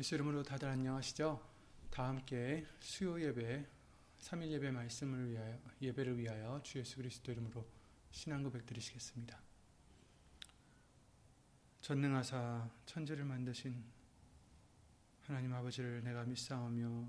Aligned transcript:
예수 0.00 0.14
이름으로 0.14 0.42
다들 0.42 0.66
안녕하시죠? 0.66 1.46
다 1.90 2.08
함께 2.08 2.66
수요 2.80 3.20
예배, 3.20 3.66
3일 4.18 4.48
예배 4.48 4.70
말씀을 4.70 5.30
위하여 5.30 5.60
예배를 5.82 6.16
위하여 6.16 6.58
주 6.62 6.78
예수 6.78 6.96
그리스도 6.96 7.30
이름으로 7.32 7.66
신앙 8.10 8.42
고백 8.42 8.64
드리시겠습니다. 8.64 9.38
전능하사 11.82 12.70
천지를 12.86 13.26
만드신 13.26 13.84
하나님 15.26 15.52
아버지를 15.52 16.02
내가 16.02 16.24
믿사오며 16.24 17.06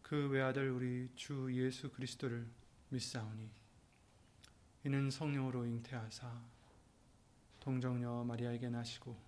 그 0.00 0.28
외아들 0.28 0.70
우리 0.70 1.10
주 1.16 1.48
예수 1.50 1.90
그리스도를 1.90 2.46
믿사오니 2.90 3.50
이는 4.84 5.10
성령으로 5.10 5.66
잉태하사 5.66 6.40
동정녀 7.58 8.22
마리아에게 8.22 8.68
나시고 8.68 9.27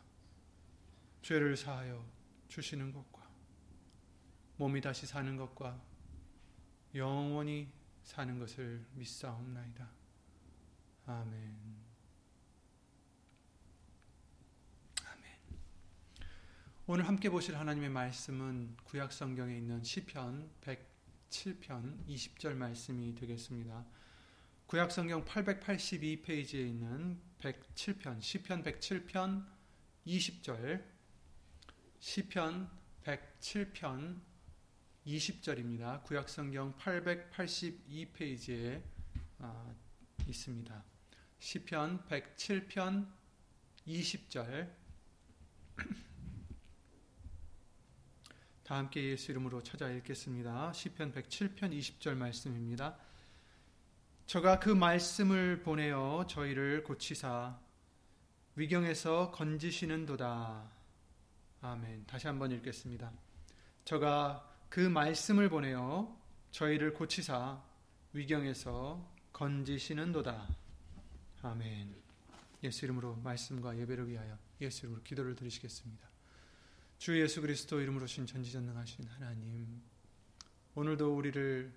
죄를 1.21 1.55
사하여 1.55 2.05
주시는 2.47 2.91
것과 2.91 3.29
몸이 4.57 4.81
다시 4.81 5.05
사는 5.05 5.37
것과 5.37 5.81
영원히 6.95 7.71
사는 8.03 8.37
것을 8.37 8.85
믿사옵나이다. 8.93 9.89
아멘. 11.05 11.55
아멘. 15.05 15.31
오늘 16.87 17.07
함께 17.07 17.29
보실 17.29 17.57
하나님의 17.57 17.89
말씀은 17.89 18.75
구약 18.83 19.13
성경에 19.13 19.55
있는 19.55 19.83
시편 19.83 20.51
107편 20.61 22.05
20절 22.07 22.55
말씀이 22.55 23.15
되겠습니다. 23.15 23.85
구약 24.65 24.91
성경 24.91 25.23
882페이지에 25.25 26.67
있는 26.67 27.21
107편 27.39 28.21
시편 28.21 28.63
107편 28.63 29.45
20절 30.05 31.00
시편 32.01 32.69
107편 33.03 34.19
20절입니다. 35.05 36.03
구약성경 36.03 36.75
882페이지에 36.75 38.81
아, 39.37 39.71
있습니다. 40.27 40.83
시편 41.37 42.07
107편 42.07 43.07
20절 43.87 44.73
다 48.63 48.77
함께 48.77 49.11
예수 49.11 49.29
이름으로 49.29 49.61
찾아 49.61 49.87
읽겠습니다. 49.91 50.73
시편 50.73 51.13
107편 51.13 51.71
20절 51.71 52.15
말씀입니다. 52.15 52.97
저가 54.25 54.59
그 54.59 54.69
말씀을 54.69 55.61
보내어 55.61 56.25
저희를 56.27 56.83
고치사 56.83 57.59
위경에서 58.55 59.29
건지시는도다. 59.29 60.80
아멘. 61.61 62.07
다시 62.07 62.25
한번 62.25 62.51
읽겠습니다. 62.51 63.11
저가 63.85 64.49
그 64.67 64.79
말씀을 64.79 65.47
보내어 65.47 66.19
저희를 66.49 66.93
고치사 66.95 67.61
위경에서 68.13 69.07
건지시는도다. 69.31 70.47
아멘. 71.43 71.95
예수 72.63 72.85
이름으로 72.85 73.15
말씀과 73.17 73.77
예배를 73.77 74.09
위하여 74.09 74.37
예수 74.59 74.85
이름으로 74.85 75.03
기도를 75.03 75.35
드리시겠습니다. 75.35 76.09
주 76.97 77.19
예수 77.19 77.41
그리스도 77.41 77.79
이름으로 77.79 78.07
신 78.07 78.25
전지전능하신 78.25 79.05
하나님, 79.07 79.81
오늘도 80.73 81.15
우리를 81.15 81.71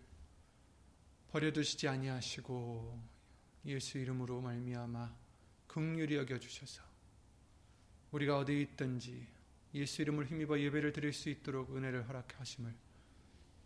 버려두시지 1.31 1.89
아니하시고 1.89 3.03
예수 3.67 3.99
이름으로 3.99 4.41
말미암아 4.41 5.15
긍휼히 5.67 6.17
여겨 6.17 6.39
주셔서 6.39 6.83
우리가 8.13 8.39
어디 8.39 8.61
있든지 8.63 9.34
예수 9.75 10.03
이름을 10.03 10.27
힘입어 10.27 10.61
예배를 10.61 10.93
드릴 10.93 11.13
수 11.13 11.29
있도록 11.29 11.75
은혜를 11.75 12.09
허락하심을 12.09 12.73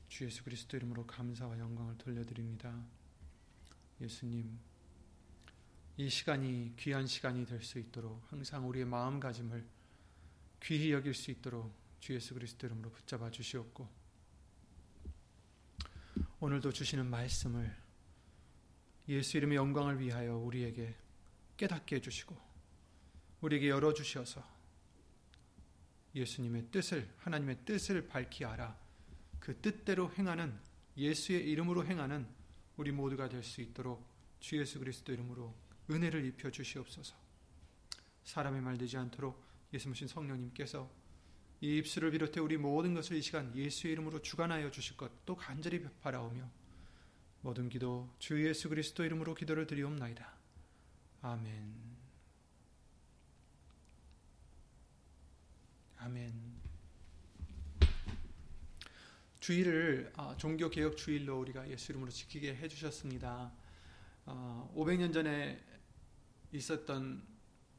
주 0.08 0.24
예수 0.24 0.42
그리스도 0.42 0.78
이름으로 0.78 1.06
감사와 1.06 1.58
영광을 1.58 1.98
돌려드립니다. 1.98 2.82
예수님, 4.00 4.58
이 5.98 6.08
시간이 6.08 6.74
귀한 6.78 7.06
시간이 7.06 7.44
될 7.44 7.62
수 7.62 7.78
있도록 7.78 8.22
항상 8.30 8.66
우리의 8.69 8.86
마음가짐을 8.86 9.66
귀히 10.62 10.92
여길 10.92 11.12
수 11.12 11.30
있도록 11.30 11.74
주 12.00 12.14
예수 12.14 12.32
그리스도 12.32 12.66
이름으로 12.66 12.90
붙잡아 12.90 13.30
주시옵고 13.30 13.88
오늘도 16.40 16.72
주시는 16.72 17.06
말씀을 17.06 17.76
예수 19.08 19.36
이름의 19.36 19.56
영광을 19.56 20.00
위하여 20.00 20.36
우리에게 20.36 20.94
깨닫게 21.56 21.96
해주시고 21.96 22.36
우리에게 23.40 23.69
열어주셔서 23.69 24.57
예수님의 26.18 26.70
뜻을 26.70 27.08
하나님의 27.18 27.64
뜻을 27.64 28.08
밝히 28.08 28.44
알아 28.44 28.76
그 29.38 29.56
뜻대로 29.60 30.12
행하는 30.12 30.58
예수의 30.96 31.48
이름으로 31.48 31.86
행하는 31.86 32.26
우리 32.76 32.92
모두가 32.92 33.28
될 33.28 33.42
수 33.42 33.60
있도록 33.60 34.06
주 34.40 34.56
예수 34.58 34.78
그리스도 34.78 35.12
이름으로 35.12 35.54
은혜를 35.90 36.24
입혀 36.26 36.50
주시옵소서. 36.50 37.14
사람의 38.24 38.60
말 38.60 38.76
되지 38.78 38.96
않도록 38.96 39.42
예수님신 39.72 40.08
성령님께서 40.08 40.90
이 41.60 41.78
입술을 41.78 42.12
비롯해 42.12 42.40
우리 42.40 42.56
모든 42.56 42.94
것을 42.94 43.16
이 43.16 43.22
시간 43.22 43.54
예수의 43.56 43.92
이름으로 43.94 44.22
주관하여 44.22 44.70
주실 44.70 44.96
것 44.96 45.10
또 45.24 45.36
간절히 45.36 45.82
바라오며 46.02 46.48
모든 47.42 47.68
기도 47.68 48.14
주 48.18 48.46
예수 48.46 48.68
그리스도 48.68 49.04
이름으로 49.04 49.34
기도를 49.34 49.66
드리옵나이다. 49.66 50.36
아멘. 51.22 51.88
아멘. 56.00 56.32
주일을 59.41 60.12
어, 60.16 60.36
종교 60.36 60.70
개혁 60.70 60.97
주일로 60.97 61.41
우리가 61.41 61.69
예수 61.69 61.91
이름으로 61.91 62.10
지키게 62.10 62.54
해주셨습니다. 62.54 63.53
어, 64.26 64.72
500년 64.76 65.12
전에 65.12 65.60
있었던 66.53 67.26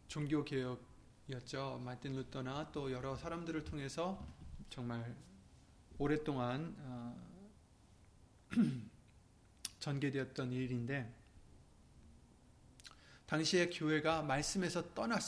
종교 0.08 0.44
개혁이었죠. 0.44 1.82
마틴 1.86 2.16
루터나 2.16 2.72
또 2.74 2.92
여러 2.92 3.16
사람들을 3.16 3.64
통해서 3.64 4.28
정말 4.70 5.16
오랫동안 5.98 6.76
어, 6.80 7.16
전개되었던 9.80 10.52
일인데 10.52 11.14
당시에 13.28 13.70
교회가 13.70 14.24
말씀에서 14.24 14.94
떠났 14.94 15.22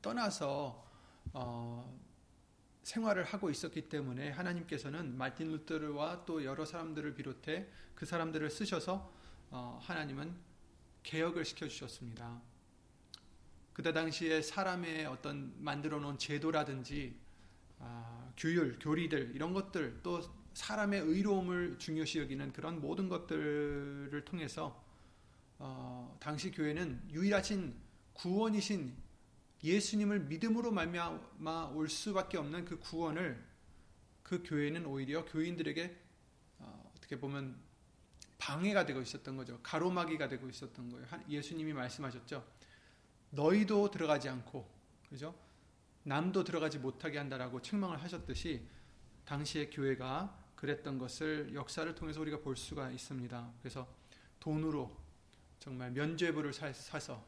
떠나서 0.00 0.86
어, 1.32 2.05
생활을 2.86 3.24
하고 3.24 3.50
있었기 3.50 3.88
때문에 3.88 4.30
하나님께서는 4.30 5.18
마틴 5.18 5.50
루터와 5.50 6.24
또 6.24 6.44
여러 6.44 6.64
사람들을 6.64 7.16
비롯해 7.16 7.66
그 7.96 8.06
사람들을 8.06 8.48
쓰셔서 8.48 9.12
어, 9.50 9.80
하나님은 9.82 10.32
개혁을 11.02 11.44
시켜 11.44 11.66
주셨습니다. 11.66 12.40
그때 13.72 13.92
당시에 13.92 14.40
사람의 14.40 15.06
어떤 15.06 15.52
만들어 15.58 15.98
놓은 15.98 16.16
제도라든지 16.16 17.18
아, 17.80 18.32
규율, 18.36 18.78
교리들 18.78 19.32
이런 19.34 19.52
것들 19.52 19.98
또 20.04 20.22
사람의 20.54 21.00
의로움을 21.00 21.80
중요시 21.80 22.20
여기는 22.20 22.52
그런 22.52 22.80
모든 22.80 23.08
것들을 23.08 24.24
통해서 24.24 24.80
어, 25.58 26.16
당시 26.20 26.52
교회는 26.52 27.02
유일하신 27.10 27.74
구원이신 28.12 28.94
예수님을 29.66 30.20
믿음으로 30.20 30.70
말미암아 30.70 31.72
올 31.74 31.88
수밖에 31.88 32.38
없는 32.38 32.64
그 32.64 32.78
구원을 32.78 33.44
그 34.22 34.42
교회는 34.44 34.86
오히려 34.86 35.24
교인들에게 35.24 35.96
어, 36.58 36.92
떻게 37.00 37.18
보면 37.18 37.56
방해가 38.38 38.86
되고 38.86 39.00
있었던 39.00 39.36
거죠. 39.36 39.58
가로막이가 39.62 40.28
되고 40.28 40.48
있었던 40.48 40.90
거예요. 40.90 41.06
예수님이 41.28 41.72
말씀하셨죠. 41.72 42.46
너희도 43.30 43.90
들어가지 43.90 44.28
않고 44.28 44.68
그죠? 45.08 45.34
남도 46.04 46.44
들어가지 46.44 46.78
못하게 46.78 47.18
한다라고 47.18 47.60
책망을 47.60 48.00
하셨듯이 48.02 48.66
당시의 49.24 49.70
교회가 49.70 50.44
그랬던 50.54 50.98
것을 50.98 51.52
역사를 51.54 51.92
통해서 51.94 52.20
우리가 52.20 52.38
볼 52.38 52.56
수가 52.56 52.90
있습니다. 52.90 53.52
그래서 53.60 53.88
돈으로 54.38 54.96
정말 55.58 55.90
면죄부를 55.90 56.52
사서 56.52 57.26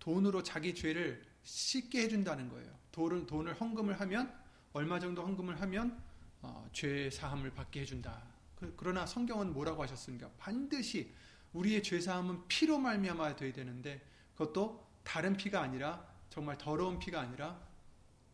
돈으로 0.00 0.42
자기 0.42 0.74
죄를 0.74 1.22
씻게 1.48 2.02
해준다는 2.02 2.50
거예요. 2.50 2.70
돈을, 2.92 3.26
돈을 3.26 3.54
헌금을 3.58 3.98
하면 4.00 4.32
얼마 4.74 5.00
정도 5.00 5.22
헌금을 5.22 5.60
하면 5.62 5.98
어, 6.42 6.68
죄 6.72 7.08
사함을 7.10 7.52
받게 7.52 7.80
해준다. 7.80 8.22
그, 8.54 8.74
그러나 8.76 9.06
성경은 9.06 9.54
뭐라고 9.54 9.82
하셨습니까? 9.82 10.30
반드시 10.38 11.10
우리의 11.54 11.82
죄 11.82 12.00
사함은 12.00 12.46
피로 12.48 12.78
말미암아 12.78 13.36
돼야 13.36 13.52
되는데 13.52 14.06
그것도 14.34 14.86
다른 15.02 15.36
피가 15.36 15.62
아니라 15.62 16.06
정말 16.28 16.58
더러운 16.58 16.98
피가 16.98 17.18
아니라 17.20 17.58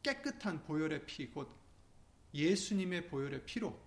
깨끗한 0.02 0.64
보혈의 0.64 1.06
피, 1.06 1.30
곧 1.30 1.48
예수님의 2.34 3.06
보혈의 3.06 3.44
피로, 3.46 3.80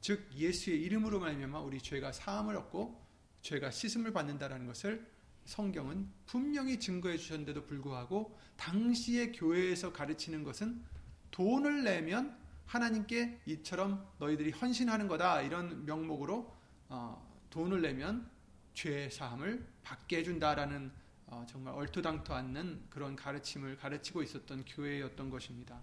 즉 0.00 0.30
예수의 0.32 0.80
이름으로 0.82 1.18
말미암아 1.18 1.58
우리 1.58 1.82
죄가 1.82 2.12
사함을 2.12 2.56
얻고 2.56 3.04
죄가 3.42 3.72
씻음을 3.72 4.12
받는다라는 4.12 4.68
것을 4.68 5.17
성경은 5.48 6.06
분명히 6.26 6.78
증거해 6.78 7.16
주셨는데도 7.16 7.64
불구하고 7.64 8.38
당시의 8.58 9.32
교회에서 9.32 9.94
가르치는 9.94 10.44
것은 10.44 10.84
돈을 11.30 11.84
내면 11.84 12.38
하나님께 12.66 13.40
이처럼 13.46 14.06
너희들이 14.18 14.50
헌신하는 14.50 15.08
거다 15.08 15.40
이런 15.40 15.86
명목으로 15.86 16.54
어, 16.90 17.46
돈을 17.48 17.80
내면 17.80 18.30
죄 18.74 19.08
사함을 19.08 19.66
받게 19.82 20.18
해준다라는 20.18 20.92
어, 21.28 21.46
정말 21.48 21.72
얼토당토 21.72 22.34
않는 22.34 22.84
그런 22.90 23.16
가르침을 23.16 23.78
가르치고 23.78 24.22
있었던 24.22 24.66
교회였던 24.66 25.30
것입니다. 25.30 25.82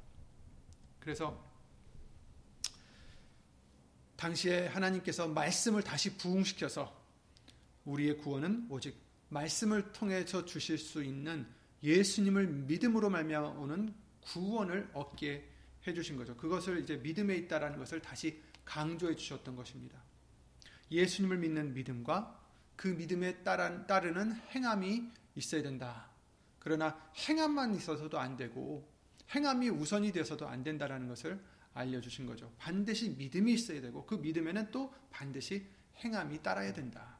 그래서 1.00 1.44
당시에 4.16 4.68
하나님께서 4.68 5.28
말씀을 5.28 5.82
다시 5.82 6.16
부흥시켜서 6.18 7.04
우리의 7.86 8.20
구원은 8.20 8.68
오직 8.70 9.05
말씀을 9.36 9.92
통해서 9.92 10.46
주실 10.46 10.78
수 10.78 11.04
있는 11.04 11.46
예수님을 11.84 12.48
믿음으로 12.48 13.10
말미암아 13.10 13.66
는 13.68 13.94
구원을 14.22 14.90
얻게 14.94 15.48
해 15.86 15.94
주신 15.94 16.16
거죠. 16.16 16.36
그것을 16.36 16.82
이제 16.82 16.98
믿음에 16.98 17.36
있다라는 17.36 17.78
것을 17.78 18.02
다시 18.02 18.42
강조해 18.64 19.16
주셨던 19.16 19.56
것입니다. 19.56 20.02
예수님을 20.90 21.38
믿는 21.38 21.74
믿음과 21.74 22.44
그 22.76 22.88
믿음에 22.88 23.44
따르는 23.44 24.34
행함이 24.52 25.12
있어야 25.36 25.62
된다. 25.62 26.10
그러나 26.60 26.98
행함만 27.28 27.76
있어서도 27.76 28.18
안 28.18 28.36
되고 28.38 28.90
행함이 29.36 29.70
우선이 29.70 30.12
되어서도 30.12 30.48
안 30.48 30.64
된다라는 30.64 31.08
것을 31.08 31.40
알려주신 31.74 32.26
거죠. 32.26 32.52
반드시 32.58 33.10
믿음이 33.10 33.54
있어야 33.54 33.82
되고 33.82 34.06
그 34.06 34.16
믿음에는 34.16 34.72
또 34.72 34.94
반드시 35.12 35.68
행함이 35.98 36.42
따라야 36.42 36.74
된다. 36.74 37.20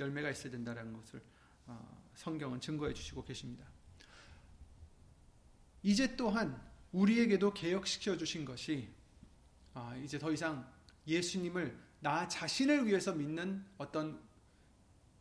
열매가 0.00 0.30
있어야 0.30 0.50
된다는 0.50 0.92
것을 0.92 1.22
어, 1.66 2.02
성경은 2.14 2.60
증거해 2.60 2.92
주시고 2.92 3.24
계십니다. 3.24 3.66
이제 5.82 6.16
또한 6.16 6.60
우리에게도 6.92 7.54
개혁시켜 7.54 8.16
주신 8.16 8.44
것이 8.44 8.88
아, 9.74 9.94
이제 9.96 10.18
더 10.18 10.32
이상 10.32 10.68
예수님을 11.06 11.78
나 12.00 12.26
자신을 12.26 12.86
위해서 12.86 13.12
믿는 13.12 13.64
어떤 13.78 14.20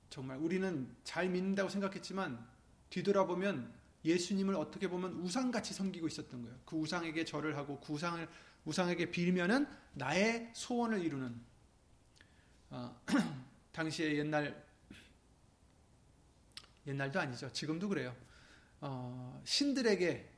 정말 0.10 0.38
우리는 0.38 0.96
잘 1.04 1.30
믿는다고 1.30 1.70
생각했지만 1.70 2.48
뒤돌아보면 2.90 3.72
예수님을 4.04 4.56
어떻게 4.56 4.88
보면 4.88 5.14
우상같이 5.14 5.74
섬기고 5.74 6.08
있었던 6.08 6.42
거예요. 6.42 6.58
그 6.66 6.76
우상에게 6.78 7.26
절을 7.26 7.58
하고 7.58 7.80
그 7.80 7.94
우상을 7.94 8.28
우상에게 8.66 9.12
빌면은 9.12 9.68
나의 9.94 10.52
소원을 10.54 11.04
이루는 11.04 11.40
어, 12.72 13.02
당시에 13.72 14.18
옛날 14.18 14.69
옛날도 16.90 17.20
아니죠. 17.20 17.52
지금도 17.54 17.88
그래요. 17.88 18.16
어, 18.82 19.42
신들에게 19.46 20.30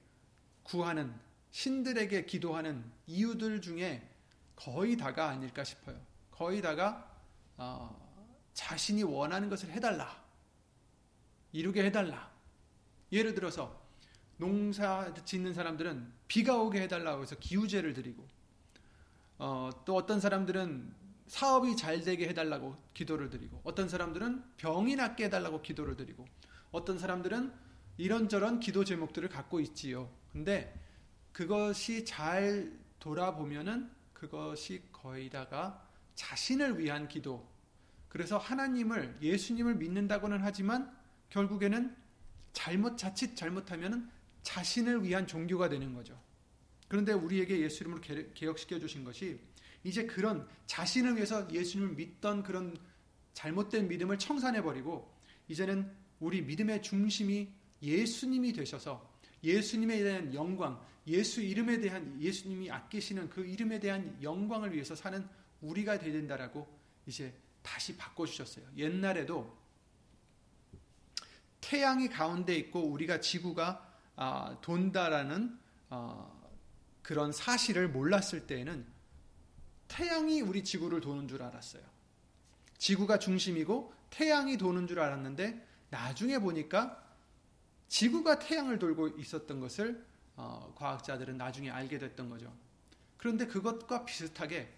구하는 0.63 1.13
신들에게 1.51 2.25
기도하는 2.25 2.83
이유들 3.07 3.61
중에 3.61 4.07
거의 4.55 4.97
다가 4.97 5.29
아닐까 5.29 5.63
싶어요. 5.63 5.99
거의 6.29 6.61
다가 6.61 7.09
어, 7.57 8.49
자신이 8.53 9.03
원하는 9.03 9.49
것을 9.49 9.71
해달라. 9.71 10.21
이루게 11.53 11.85
해달라. 11.85 12.31
예를 13.11 13.33
들어서 13.33 13.81
농사 14.37 15.13
짓는 15.25 15.53
사람들은 15.53 16.11
비가 16.27 16.57
오게 16.57 16.81
해달라고 16.83 17.21
해서 17.21 17.35
기우제를 17.37 17.93
드리고 17.93 18.27
어, 19.37 19.69
또 19.85 19.95
어떤 19.95 20.19
사람들은 20.19 21.00
사업이 21.31 21.77
잘 21.77 22.01
되게 22.01 22.27
해달라고 22.27 22.75
기도를 22.93 23.29
드리고 23.29 23.61
어떤 23.63 23.87
사람들은 23.87 24.43
병이 24.57 24.97
낫게 24.97 25.23
해달라고 25.25 25.61
기도를 25.61 25.95
드리고 25.95 26.27
어떤 26.71 26.99
사람들은 26.99 27.53
이런저런 27.95 28.59
기도 28.59 28.83
제목들을 28.83 29.29
갖고 29.29 29.61
있지요. 29.61 30.13
근데 30.33 30.77
그것이 31.31 32.03
잘 32.03 32.77
돌아보면은 32.99 33.89
그것이 34.11 34.83
거의 34.91 35.29
다가 35.29 35.87
자신을 36.15 36.77
위한 36.79 37.07
기도, 37.07 37.49
그래서 38.09 38.37
하나님을 38.37 39.19
예수님을 39.21 39.75
믿는다고는 39.75 40.39
하지만 40.41 40.93
결국에는 41.29 41.95
잘못 42.51 42.97
자칫 42.97 43.37
잘못하면 43.37 44.11
자신을 44.43 45.05
위한 45.05 45.25
종교가 45.25 45.69
되는 45.69 45.93
거죠. 45.93 46.21
그런데 46.89 47.13
우리에게 47.13 47.61
예수 47.61 47.83
이름으로 47.83 48.01
개혁시켜 48.33 48.79
주신 48.79 49.05
것이 49.05 49.39
이제 49.83 50.05
그런 50.05 50.47
자신을 50.67 51.15
위해서 51.15 51.51
예수님을 51.51 51.95
믿던 51.95 52.43
그런 52.43 52.77
잘못된 53.33 53.87
믿음을 53.87 54.19
청산해 54.19 54.61
버리고 54.61 55.11
이제는 55.47 55.91
우리 56.19 56.41
믿음의 56.41 56.83
중심이 56.83 57.49
예수님이 57.81 58.53
되셔서 58.53 59.09
예수님에 59.43 60.03
대한 60.03 60.33
영광, 60.33 60.79
예수 61.07 61.41
이름에 61.41 61.79
대한 61.79 62.21
예수님이 62.21 62.69
아끼시는 62.69 63.29
그 63.29 63.43
이름에 63.43 63.79
대한 63.79 64.17
영광을 64.21 64.73
위해서 64.73 64.95
사는 64.95 65.27
우리가 65.61 65.97
되야 65.97 66.13
된다라고 66.13 66.67
이제 67.07 67.33
다시 67.63 67.97
바꿔주셨어요. 67.97 68.65
옛날에도 68.77 69.57
태양이 71.59 72.07
가운데 72.07 72.55
있고 72.55 72.81
우리가 72.81 73.19
지구가 73.19 73.87
아, 74.15 74.57
돈다라는 74.61 75.57
어, 75.89 76.51
그런 77.01 77.31
사실을 77.31 77.89
몰랐을 77.89 78.45
때에는 78.45 78.85
태양이 79.91 80.39
우리 80.39 80.63
지구를 80.63 81.01
도는 81.01 81.27
줄 81.27 81.43
알았어요. 81.43 81.83
지구가 82.77 83.19
중심이고 83.19 83.93
태양이 84.09 84.57
도는 84.57 84.87
줄 84.87 85.01
알았는데 85.01 85.67
나중에 85.89 86.39
보니까 86.39 87.03
지구가 87.89 88.39
태양을 88.39 88.79
돌고 88.79 89.09
있었던 89.19 89.59
것을 89.59 90.01
어, 90.37 90.73
과학자들은 90.77 91.35
나중에 91.35 91.69
알게 91.69 91.97
됐던 91.97 92.29
거죠. 92.29 92.55
그런데 93.17 93.45
그것과 93.45 94.05
비슷하게 94.05 94.73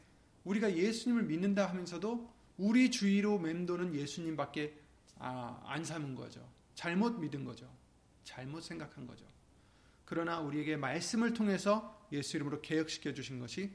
우리가 0.46 0.76
예수님을 0.76 1.24
믿는다 1.24 1.70
하면서도 1.70 2.34
우리 2.58 2.90
주위로 2.90 3.38
맴도는 3.38 3.94
예수님밖에 3.94 4.76
아, 5.20 5.62
안 5.66 5.86
삼은 5.86 6.16
거죠. 6.16 6.44
잘못 6.74 7.20
믿은 7.20 7.46
거죠. 7.46 7.72
잘못 8.24 8.62
생각한 8.62 9.06
거죠. 9.06 9.26
그러나 10.06 10.40
우리에게 10.40 10.76
말씀을 10.76 11.34
통해서 11.34 12.04
예수 12.12 12.36
이름으로 12.36 12.62
개혁시켜 12.62 13.14
주신 13.14 13.40
것이 13.40 13.72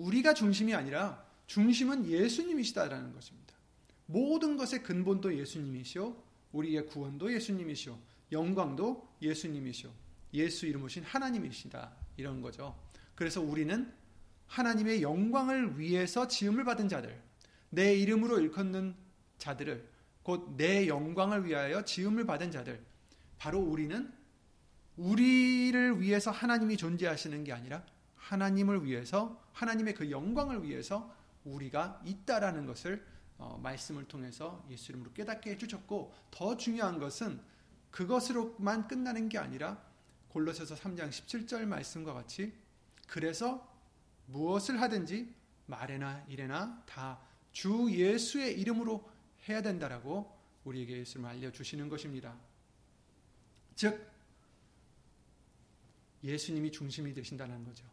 우리가 0.00 0.34
중심이 0.34 0.74
아니라 0.74 1.24
중심은 1.46 2.06
예수님이시다라는 2.06 3.12
것입니다. 3.12 3.54
모든 4.06 4.56
것의 4.56 4.82
근본도 4.82 5.36
예수님이시오. 5.38 6.16
우리의 6.52 6.86
구원도 6.86 7.32
예수님이시오. 7.32 7.98
영광도 8.32 9.08
예수님이시오. 9.22 9.90
예수 10.34 10.66
이름 10.66 10.84
오신 10.84 11.04
하나님이시다. 11.04 11.92
이런 12.16 12.40
거죠. 12.40 12.76
그래서 13.14 13.40
우리는 13.40 13.92
하나님의 14.46 15.02
영광을 15.02 15.78
위해서 15.78 16.26
지음을 16.26 16.64
받은 16.64 16.88
자들, 16.88 17.22
내 17.70 17.94
이름으로 17.94 18.40
일컫는 18.40 18.94
자들을 19.38 19.88
곧 20.22 20.56
내 20.56 20.86
영광을 20.88 21.46
위하여 21.46 21.84
지음을 21.84 22.26
받은 22.26 22.50
자들 22.50 22.84
바로 23.38 23.60
우리는 23.60 24.12
우리를 24.96 26.00
위해서 26.00 26.30
하나님이 26.30 26.76
존재하시는 26.76 27.44
게 27.44 27.52
아니라 27.52 27.84
하나님을 28.30 28.84
위해서 28.84 29.42
하나님의 29.52 29.94
그 29.94 30.10
영광을 30.10 30.62
위해서 30.62 31.14
우리가 31.44 32.00
있다라는 32.04 32.66
것을 32.66 33.04
어, 33.38 33.58
말씀을 33.62 34.04
통해서 34.06 34.64
예수 34.70 34.92
이름으로 34.92 35.12
깨닫게 35.12 35.50
해주셨고 35.52 36.12
더 36.30 36.56
중요한 36.56 36.98
것은 36.98 37.40
그것으로만 37.90 38.86
끝나는 38.86 39.28
게 39.28 39.38
아니라 39.38 39.82
골로새서 40.28 40.74
3장 40.74 41.08
17절 41.08 41.64
말씀과 41.64 42.12
같이 42.12 42.52
그래서 43.08 43.66
무엇을 44.26 44.80
하든지 44.80 45.34
말에나 45.66 46.24
일에나 46.28 46.82
다 46.86 47.30
주 47.52 47.90
예수의 47.90 48.60
이름으로 48.60 49.08
해야 49.48 49.62
된다라고 49.62 50.38
우리에게 50.64 50.98
예수를 50.98 51.26
알려주시는 51.26 51.88
것입니다. 51.88 52.38
즉, 53.74 54.08
예수님이 56.22 56.70
중심이 56.70 57.14
되신다는 57.14 57.64
거죠. 57.64 57.84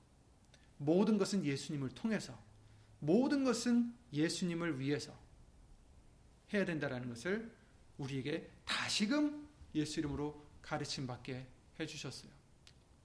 모든 0.77 1.17
것은 1.17 1.43
예수님을 1.43 1.89
통해서, 1.89 2.37
모든 2.99 3.43
것은 3.43 3.93
예수님을 4.13 4.79
위해서 4.79 5.17
해야 6.53 6.65
된다는 6.65 7.09
것을 7.09 7.51
우리에게 7.97 8.49
다시금 8.65 9.47
예수 9.75 9.99
이름으로 9.99 10.45
가르침 10.61 11.07
받게 11.07 11.47
해 11.79 11.85
주셨어요. 11.85 12.31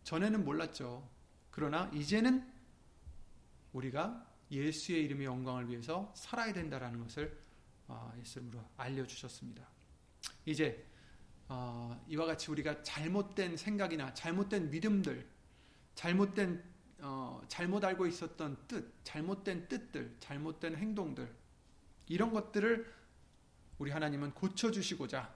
전에는 0.04 0.44
몰랐죠. 0.44 1.08
그러나 1.50 1.90
이제는 1.94 2.50
우리가 3.72 4.26
예수의 4.50 5.04
이름의 5.04 5.26
영광을 5.26 5.68
위해서 5.68 6.12
살아야 6.14 6.52
된다라는 6.52 7.00
것을 7.00 7.38
어, 7.88 8.12
예수님으로 8.18 8.62
알려 8.76 9.06
주셨습니다. 9.06 9.66
이제 10.44 10.86
어, 11.48 12.02
이와 12.08 12.26
같이 12.26 12.50
우리가 12.50 12.82
잘못된 12.82 13.56
생각이나 13.56 14.14
잘못된 14.14 14.70
믿음들, 14.70 15.28
잘못된 15.94 16.62
어, 17.04 17.42
잘못 17.49 17.85
알고 17.85 18.06
있었던 18.06 18.56
뜻, 18.68 18.92
잘못된 19.02 19.66
뜻들, 19.68 20.16
잘못된 20.21 20.76
행동들 20.76 21.28
이런 22.06 22.32
것들을 22.32 22.92
우리 23.78 23.90
하나님은 23.90 24.32
고쳐주시고자 24.35 25.35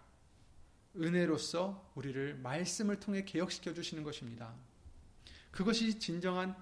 은혜로서 0.97 1.93
우리를 1.97 2.37
말씀을 2.37 3.01
통해 3.01 3.25
개혁시켜 3.25 3.75
주시는 3.75 4.05
것입니다. 4.05 4.55
그것이 5.51 5.99
진정한 5.99 6.57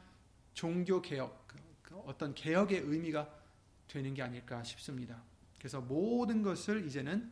종교 0.55 1.03
개혁, 1.03 1.47
그, 1.47 1.59
그 1.83 1.97
어떤 2.07 2.35
개혁의 2.35 2.81
의미가 2.81 3.29
되는 3.87 4.15
게 4.15 4.23
아닐까 4.23 4.63
싶습니다. 4.65 5.23
그래서 5.59 5.83
모든 5.83 6.43
것을 6.43 6.87
이제는 6.87 7.31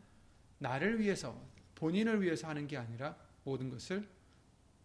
나를 0.58 1.00
위해서, 1.00 1.40
본인을 1.76 2.20
위해서 2.20 2.48
하는 2.48 2.68
게 2.68 2.76
아니라 2.76 3.16
모든 3.44 3.70
것을 3.70 4.06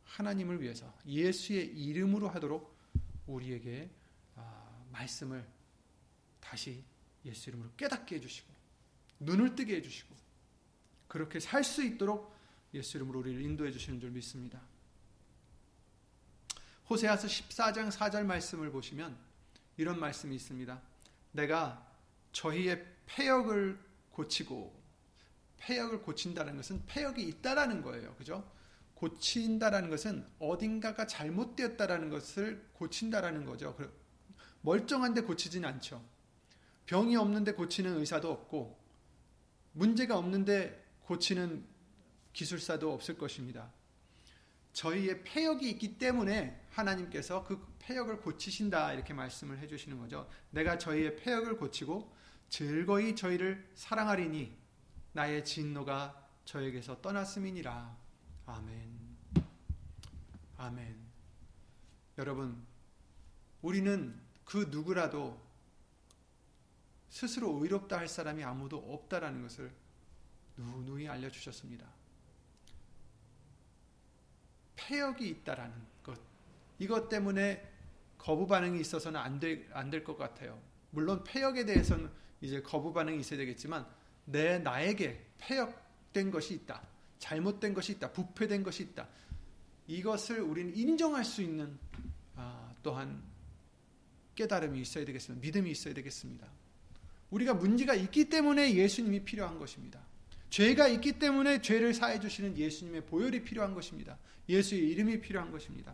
하나님을 0.05 0.61
위해서 0.61 0.91
예수의 1.05 1.67
이름으로 1.77 2.29
하도록 2.29 2.76
우리에게 3.27 3.89
아, 4.35 4.85
말씀을 4.91 5.45
다시 6.39 6.83
예수 7.25 7.49
이름으로 7.49 7.69
깨닫게 7.77 8.15
해주시고 8.15 8.53
눈을 9.19 9.55
뜨게 9.55 9.75
해주시고 9.77 10.15
그렇게 11.07 11.39
살 11.39 11.63
수 11.63 11.83
있도록 11.83 12.35
예수 12.73 12.97
이름으로 12.97 13.19
우리를 13.19 13.41
인도해 13.41 13.71
주시는 13.71 13.99
줄 13.99 14.11
믿습니다. 14.11 14.61
호세아서 16.89 17.27
14장 17.27 17.91
4절 17.91 18.23
말씀을 18.25 18.71
보시면 18.71 19.17
이런 19.77 19.99
말씀이 19.99 20.35
있습니다. 20.35 20.81
내가 21.33 21.85
저희의 22.31 22.85
폐역을 23.05 23.77
고치고 24.11 24.77
폐역을 25.57 26.01
고친다는 26.01 26.55
것은 26.55 26.85
폐역이 26.85 27.21
있다라는 27.27 27.81
거예요. 27.81 28.15
그죠? 28.15 28.49
고친다라는 28.97 29.89
것은 29.91 30.25
어딘가가 30.39 31.05
잘못되었다라는 31.05 32.09
것을 32.09 32.67
고친다라는 32.73 33.45
거죠. 33.45 33.77
멀쩡한데 34.61 35.21
고치진 35.21 35.65
않죠. 35.65 36.03
병이 36.87 37.15
없는데 37.15 37.53
고치는 37.53 37.99
의사도 37.99 38.31
없고 38.31 38.79
문제가 39.73 40.17
없는데 40.17 40.83
고치는 41.03 41.63
기술사도 42.33 42.91
없을 42.91 43.17
것입니다. 43.17 43.71
저희의 44.73 45.23
폐역이 45.23 45.69
있기 45.71 45.97
때문에 45.97 46.65
하나님께서 46.71 47.43
그 47.43 47.65
폐역을 47.79 48.21
고치신다 48.21 48.93
이렇게 48.93 49.13
말씀을 49.13 49.59
해주시는 49.59 49.99
거죠. 49.99 50.27
내가 50.49 50.77
저희의 50.77 51.17
폐역을 51.17 51.57
고치고 51.57 52.15
즐거이 52.49 53.15
저희를 53.15 53.69
사랑하리니 53.75 54.55
나의 55.13 55.45
진노가 55.45 56.27
저에게서 56.45 57.01
떠났음이니라. 57.01 58.06
아멘. 58.47 59.17
아멘. 60.57 60.97
여러분, 62.17 62.65
우리는 63.61 64.17
그 64.45 64.69
누구라도 64.71 65.39
스스로 67.09 67.61
의롭다 67.61 67.97
할 67.97 68.07
사람이 68.07 68.43
아무도 68.43 68.77
없다라는 68.77 69.41
것을 69.41 69.71
누누이 70.55 71.09
알려주셨습니다. 71.09 71.85
폐역이 74.77 75.27
있다라는 75.27 75.75
것. 76.01 76.17
이것 76.79 77.09
때문에 77.09 77.69
거부 78.17 78.47
반응이 78.47 78.79
있어서는 78.79 79.19
안 79.19 79.39
될, 79.39 79.69
안 79.73 79.89
같아요. 80.17 80.61
물론 80.91 81.23
폐역에 81.25 81.65
대해서는 81.65 82.09
이제 82.39 82.61
거부 82.61 82.93
반응이 82.93 83.19
있어야 83.19 83.39
되겠지만, 83.39 83.85
내, 84.23 84.59
나에게 84.59 85.33
폐역된 85.37 86.31
것이 86.31 86.53
있다. 86.53 86.81
잘못된 87.19 87.73
것이 87.73 87.93
있다. 87.93 88.11
부패된 88.11 88.63
것이 88.63 88.83
있다. 88.83 89.07
이것을 89.87 90.41
우리는 90.41 90.75
인정할 90.75 91.23
수 91.23 91.41
있는, 91.41 91.77
아, 92.35 92.73
또한 92.83 93.21
깨달음이 94.35 94.79
있어야 94.81 95.05
되겠습니다. 95.05 95.45
믿음이 95.45 95.71
있어야 95.71 95.93
되겠습니다. 95.93 96.47
우리가 97.31 97.53
문제가 97.53 97.93
있기 97.95 98.29
때문에 98.29 98.75
예수님이 98.75 99.23
필요한 99.23 99.59
것입니다. 99.59 99.99
죄가 100.49 100.87
있기 100.87 101.19
때문에 101.19 101.61
죄를 101.61 101.93
사해 101.93 102.19
주시는 102.19 102.57
예수님의 102.57 103.05
보혈이 103.05 103.43
필요한 103.43 103.73
것입니다. 103.73 104.17
예수의 104.47 104.89
이름이 104.89 105.19
필요한 105.19 105.51
것입니다. 105.51 105.93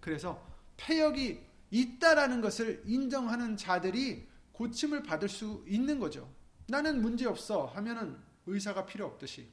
그래서 0.00 0.44
폐역이 0.76 1.40
있다라는 1.70 2.40
것을 2.40 2.82
인정하는 2.86 3.56
자들이 3.56 4.26
고침을 4.52 5.02
받을 5.04 5.28
수 5.28 5.64
있는 5.68 6.00
거죠. 6.00 6.28
나는 6.66 7.00
문제 7.00 7.26
없어 7.26 7.66
하면은 7.66 8.16
의사가 8.46 8.86
필요 8.86 9.06
없듯이 9.06 9.46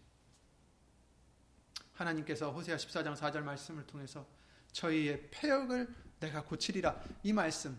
하나님께서 1.98 2.52
호세아 2.52 2.78
14장 2.78 3.16
4절 3.16 3.42
말씀을 3.42 3.86
통해서 3.86 4.28
저희의 4.72 5.30
폐역을 5.32 5.88
내가 6.20 6.44
고치리라 6.44 7.02
이 7.24 7.34
말씀 7.34 7.78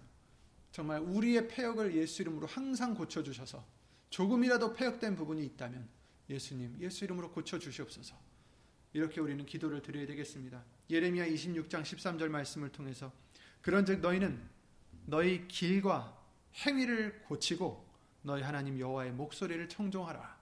정말 0.72 1.00
우리의 1.00 1.48
폐역을 1.48 1.96
예수 1.96 2.22
이름으로 2.22 2.46
항상 2.46 2.94
고쳐 2.94 3.22
주셔서 3.22 3.64
조금이라도 4.10 4.74
폐역된 4.74 5.16
부분이 5.16 5.44
있다면 5.44 5.88
예수님, 6.30 6.76
예수 6.80 7.04
이름으로 7.04 7.30
고쳐 7.30 7.58
주시옵소서. 7.58 8.14
이렇게 8.92 9.20
우리는 9.20 9.44
기도를 9.44 9.82
드려야 9.82 10.06
되겠습니다. 10.06 10.64
예레미야 10.90 11.26
26장 11.28 11.82
13절 11.82 12.28
말씀을 12.28 12.70
통해서 12.70 13.12
그런즉 13.62 14.00
너희는 14.00 14.40
너희 15.06 15.46
길과 15.48 16.16
행위를 16.66 17.22
고치고 17.22 17.86
너희 18.22 18.42
하나님 18.42 18.78
여호와의 18.78 19.12
목소리를 19.12 19.68
청종하라. 19.68 20.37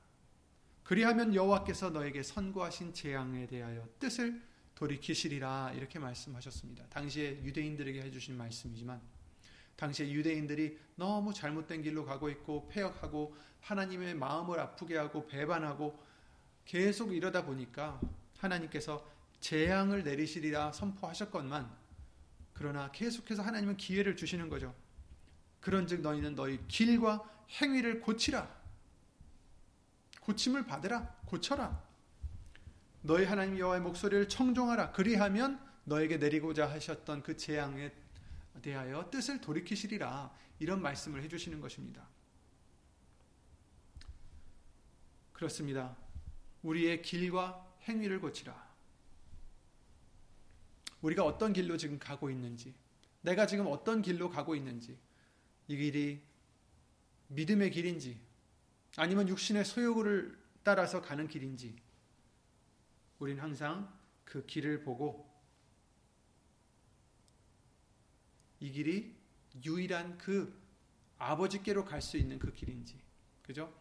그리하면 0.87 1.35
여호와께서 1.35 1.91
너에게 1.91 2.23
선고하신 2.23 2.95
재앙에 2.95 3.49
대하여 3.49 3.89
뜻을 3.99 4.41
돌이키시리라 4.77 5.73
이렇게 5.75 5.99
말씀하셨습니다. 5.99 6.87
당시에 6.91 7.43
유대인들에게 7.43 8.03
해주신 8.03 8.37
말씀이지만 8.37 9.01
당시에 9.75 10.09
유대인들이 10.13 10.79
너무 10.95 11.35
잘못된 11.35 11.83
길로 11.83 12.05
가고 12.05 12.31
있고 12.31 12.69
폐역하고 12.69 13.35
하나님의 13.63 14.15
마음을 14.15 14.61
아프게 14.61 14.97
하고 14.97 15.27
배반하고 15.27 16.01
계속 16.65 17.13
이러다 17.13 17.45
보니까 17.45 18.01
하나님께서 18.39 19.05
재앙을 19.41 20.05
내리시리라 20.05 20.71
선포하셨건만 20.71 21.69
그러나 22.55 22.93
계속해서 22.93 23.43
하나님은 23.43 23.77
기회를 23.77 24.15
주시는 24.15 24.49
거죠. 24.49 24.73
그런즉 25.61 26.03
너희는 26.03 26.37
너희 26.37 26.61
길과 26.69 27.29
행위를 27.61 28.01
고치라. 28.01 28.56
고침을 30.27 30.67
받으라. 30.67 31.07
고쳐라. 31.27 31.85
너희 33.03 33.25
하나님 33.25 33.59
여호와의 33.61 33.81
목소리를 33.81 34.29
청종하라. 34.29 34.91
그리하면 34.91 35.65
너에게 35.85 36.17
내리고자 36.17 36.69
하셨던 36.69 37.23
그 37.23 37.37
재앙에 37.37 37.93
대하여 38.61 39.09
뜻을 39.09 39.41
돌이키시리라 39.41 40.35
이런 40.59 40.83
말씀을 40.83 41.23
해주시는 41.23 41.61
것입니다. 41.61 42.09
그렇습니다. 45.33 45.97
우리의 46.63 47.03
길과 47.03 47.65
행위를 47.83 48.21
고치라. 48.21 48.67
우리가 51.03 51.25
어떤 51.25 51.53
길로 51.53 51.77
지금 51.77 52.01
가고 52.01 52.31
있는지, 52.31 52.75
내가 53.21 53.47
지금 53.47 53.69
어떤 53.69 54.03
길로 54.03 54.29
가고 54.29 54.57
있는지, 54.57 54.99
이 55.69 55.77
길이 55.77 56.21
믿음의 57.29 57.71
길인지, 57.71 58.26
아니면 58.97 59.29
육신의 59.29 59.65
소욕을 59.65 60.39
따라서 60.63 61.01
가는 61.03 61.29
길인지, 61.29 61.77
우린 63.19 63.39
항상 63.39 63.93
그 64.25 64.45
길을 64.45 64.83
보고 64.83 65.31
이 68.61 68.71
길이 68.71 69.15
유일한 69.65 70.19
그 70.19 70.59
아버지께로 71.19 71.85
갈 71.85 72.03
수 72.03 72.17
있는 72.17 72.39
그 72.39 72.53
길인지. 72.53 72.99
그죠? 73.43 73.73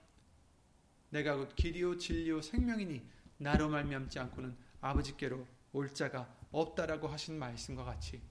내가 1.10 1.36
곧 1.38 1.56
길이요 1.56 1.98
진리요 1.98 2.42
생명이니 2.42 3.08
나로 3.38 3.70
말미암지 3.70 4.20
않고는 4.20 4.56
아버지께로 4.82 5.48
올 5.74 5.94
자가 5.94 6.34
없다라고 6.52 7.08
하신 7.08 7.38
말씀과 7.40 7.84
같이 7.84 8.22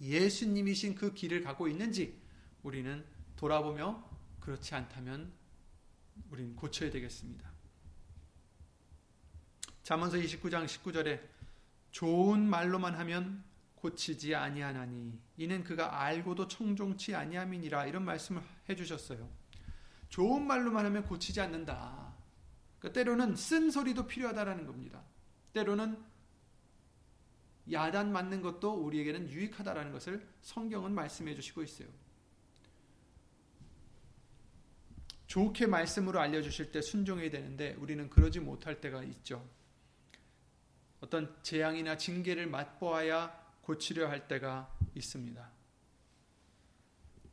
예수님이신 0.00 0.94
그 0.94 1.12
길을 1.12 1.42
가고 1.42 1.68
있는지 1.68 2.20
우리는 2.62 3.04
돌아보며 3.36 4.07
그렇지 4.48 4.74
않다면 4.74 5.30
우리는 6.30 6.56
고쳐야 6.56 6.90
되겠습니다. 6.90 7.52
잠언서 9.82 10.16
29장 10.16 10.64
19절에 10.64 11.20
좋은 11.90 12.48
말로만 12.48 12.94
하면 12.94 13.44
고치지 13.74 14.34
아니하나니 14.34 15.20
이는 15.36 15.64
그가 15.64 16.00
알고도 16.00 16.48
청종치 16.48 17.14
아니함이니라 17.14 17.88
이런 17.88 18.06
말씀을 18.06 18.42
해 18.70 18.74
주셨어요. 18.74 19.28
좋은 20.08 20.46
말로만 20.46 20.86
하면 20.86 21.04
고치지 21.04 21.42
않는다. 21.42 22.14
그러니까 22.78 22.98
때로는 22.98 23.36
쓴 23.36 23.70
소리도 23.70 24.06
필요하다라는 24.06 24.64
겁니다. 24.64 25.04
때로는 25.52 26.02
야단 27.70 28.12
맞는 28.12 28.40
것도 28.40 28.82
우리에게는 28.82 29.28
유익하다라는 29.28 29.92
것을 29.92 30.26
성경은 30.40 30.94
말씀해 30.94 31.34
주시고 31.34 31.62
있어요. 31.62 32.07
좋게 35.28 35.66
말씀으로 35.66 36.20
알려주실 36.20 36.72
때 36.72 36.80
순종해야 36.80 37.30
되는데 37.30 37.74
우리는 37.74 38.08
그러지 38.08 38.40
못할 38.40 38.80
때가 38.80 39.02
있죠. 39.04 39.46
어떤 41.00 41.36
재앙이나 41.42 41.96
징계를 41.96 42.46
맛보아야 42.48 43.30
고치려 43.60 44.08
할 44.08 44.26
때가 44.26 44.74
있습니다. 44.94 45.50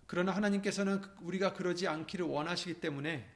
그러나 0.08 0.34
하나님께서는 0.34 1.02
우리가 1.22 1.54
그러지 1.54 1.88
않기를 1.88 2.26
원하시기 2.26 2.80
때문에 2.80 3.34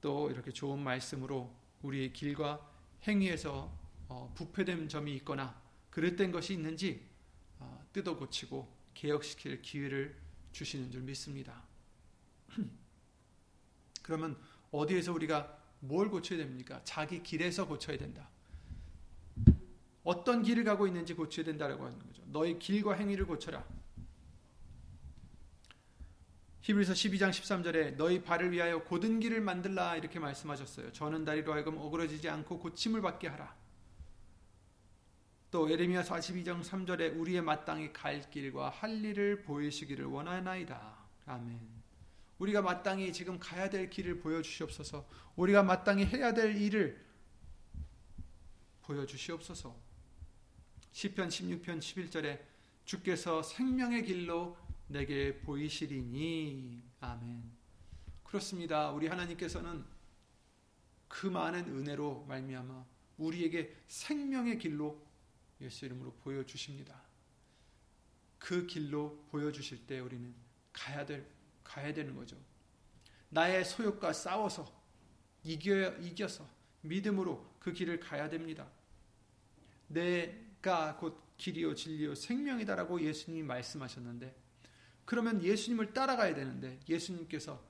또 0.00 0.30
이렇게 0.30 0.50
좋은 0.50 0.78
말씀으로 0.80 1.54
우리의 1.82 2.12
길과 2.14 2.68
행위에서 3.06 3.78
어, 4.08 4.32
부패된 4.34 4.88
점이 4.88 5.14
있거나 5.16 5.60
그릇된 5.90 6.32
것이 6.32 6.54
있는지 6.54 7.06
어, 7.58 7.84
뜯어 7.92 8.16
고치고 8.16 8.66
개혁시킬 8.94 9.60
기회를 9.60 10.16
주시는 10.52 10.90
줄 10.90 11.02
믿습니다. 11.02 11.62
그러면 14.10 14.36
어디에서 14.72 15.12
우리가 15.12 15.56
뭘 15.78 16.10
고쳐야 16.10 16.38
됩니까? 16.40 16.80
자기 16.82 17.22
길에서 17.22 17.68
고쳐야 17.68 17.96
된다. 17.96 18.28
어떤 20.02 20.42
길을 20.42 20.64
가고 20.64 20.88
있는지 20.88 21.14
고쳐야 21.14 21.44
된다라고 21.44 21.84
하는 21.86 21.96
거죠. 22.00 22.24
너의 22.26 22.58
길과 22.58 22.94
행위를 22.94 23.24
고쳐라. 23.26 23.64
히브리서 26.62 26.92
12장 26.92 27.30
13절에 27.30 27.96
너희 27.96 28.20
발을 28.20 28.50
위하여 28.50 28.82
고든 28.82 29.20
길을 29.20 29.40
만들라 29.42 29.96
이렇게 29.96 30.18
말씀하셨어요. 30.18 30.90
저는 30.92 31.24
다리로 31.24 31.52
하여금 31.52 31.78
어그러지지 31.78 32.28
않고 32.28 32.58
고침을 32.58 33.00
받게 33.02 33.28
하라. 33.28 33.54
또 35.52 35.70
에레미야 35.70 36.02
42장 36.02 36.62
3절에 36.62 37.16
우리의 37.16 37.42
마땅히 37.42 37.92
갈 37.92 38.28
길과 38.28 38.70
할 38.70 39.04
일을 39.04 39.42
보이시기를 39.42 40.06
원하나이다. 40.06 40.98
아멘. 41.26 41.79
우리가 42.40 42.62
마땅히 42.62 43.12
지금 43.12 43.38
가야 43.38 43.68
될 43.68 43.90
길을 43.90 44.18
보여주시옵소서. 44.18 45.06
우리가 45.36 45.62
마땅히 45.62 46.06
해야 46.06 46.32
될 46.32 46.56
일을 46.56 47.04
보여주시옵소서. 48.82 49.78
시편 50.92 51.28
16편 51.28 51.78
11절에 51.78 52.40
주께서 52.84 53.42
생명의 53.42 54.04
길로 54.04 54.56
내게 54.88 55.38
보이시리니 55.40 56.82
아멘. 57.00 57.42
그렇습니다. 58.24 58.90
우리 58.90 59.06
하나님께서는 59.06 59.84
그 61.08 61.26
많은 61.26 61.66
은혜로 61.68 62.24
말미암아 62.26 62.86
우리에게 63.18 63.76
생명의 63.86 64.58
길로 64.58 65.06
예수 65.60 65.84
이름으로 65.84 66.14
보여 66.14 66.42
주십니다. 66.44 67.02
그 68.38 68.66
길로 68.66 69.26
보여 69.30 69.52
주실 69.52 69.86
때 69.86 70.00
우리는 70.00 70.34
가야 70.72 71.04
될 71.04 71.39
가야 71.70 71.94
되는 71.94 72.14
거죠. 72.16 72.36
나의 73.28 73.64
소욕과 73.64 74.12
싸워서 74.12 74.72
이겨, 75.44 75.90
이겨서 75.98 76.46
믿음으로 76.80 77.56
그 77.60 77.72
길을 77.72 78.00
가야 78.00 78.28
됩니다. 78.28 78.68
내가 79.86 80.96
곧 80.96 81.22
길이요 81.36 81.74
진리요 81.74 82.14
생명이다라고 82.14 83.00
예수님이 83.00 83.42
말씀하셨는데 83.44 84.34
그러면 85.04 85.42
예수님을 85.42 85.92
따라가야 85.92 86.34
되는데 86.34 86.78
예수님께서 86.88 87.62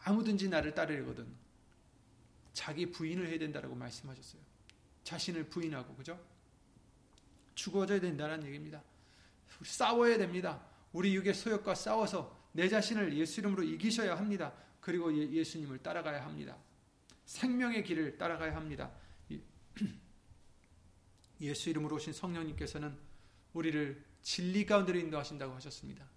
아무든지 0.00 0.48
나를 0.48 0.74
따르거든 0.74 1.26
자기 2.52 2.90
부인을 2.90 3.28
해야 3.28 3.38
된다라고 3.38 3.74
말씀하셨어요. 3.74 4.42
자신을 5.04 5.48
부인하고 5.48 5.94
그죠? 5.94 6.20
죽어져야 7.54 8.00
된다는 8.00 8.44
얘기입니다. 8.44 8.82
싸워야 9.64 10.18
됩니다. 10.18 10.64
우리 10.92 11.14
육의 11.14 11.34
소욕과 11.34 11.74
싸워서 11.74 12.41
내 12.52 12.68
자신을 12.68 13.16
예수 13.16 13.40
이름으로 13.40 13.62
이기셔야 13.62 14.16
합니다. 14.16 14.52
그리고 14.80 15.14
예, 15.16 15.30
예수님을 15.30 15.78
따라가야 15.78 16.24
합니다. 16.24 16.56
생명의 17.24 17.84
길을 17.84 18.18
따라가야 18.18 18.54
합니다. 18.54 18.90
예수 21.40 21.70
이름으로 21.70 21.96
오신 21.96 22.12
성령님께서는 22.12 22.96
우리를 23.54 24.04
진리 24.22 24.66
가운데로 24.66 24.98
인도하신다고 24.98 25.54
하셨습니다. 25.54 26.08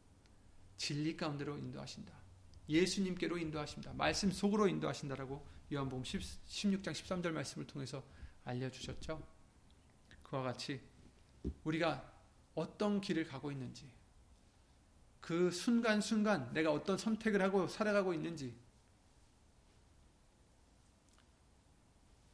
진리 0.78 1.16
가운데로 1.16 1.58
인도하신다. 1.58 2.14
예수님께로 2.68 3.38
인도하신다. 3.38 3.94
말씀 3.94 4.32
속으로 4.32 4.68
인도하신다라고 4.68 5.46
요한복음 5.72 6.04
16장 6.04 6.92
13절 6.92 7.32
말씀을 7.32 7.68
통해서 7.68 8.04
알려주셨죠. 8.44 9.26
그와 10.24 10.44
같이 10.44 10.82
우리가 11.64 12.12
어떤 12.56 13.02
길을 13.02 13.26
가고 13.26 13.52
있는지 13.52 13.92
그 15.26 15.50
순간순간 15.50 16.54
내가 16.54 16.72
어떤 16.72 17.00
선택을 17.00 17.42
하고 17.42 17.68
살아가고 17.68 18.14
있는지 18.14 18.56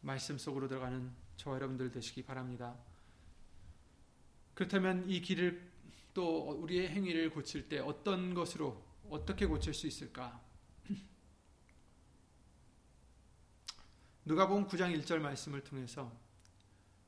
말씀 0.02 0.38
속으로 0.38 0.68
들어가는 0.68 1.10
저와 1.38 1.56
여러분들 1.56 1.90
되시기 1.92 2.24
바랍니다. 2.24 2.78
그렇다면 4.54 5.10
이 5.10 5.22
길을 5.22 5.72
또 6.14 6.50
우리의 6.50 6.90
행위를 6.90 7.30
고칠 7.30 7.70
때 7.70 7.80
어떤 7.80 8.34
것으로 8.34 8.84
어떻게 9.10 9.46
고칠 9.46 9.74
수 9.74 9.88
있을까? 9.88 10.44
누가복음 14.26 14.68
9장 14.68 15.02
1절 15.02 15.20
말씀을 15.20 15.64
통해서 15.64 16.12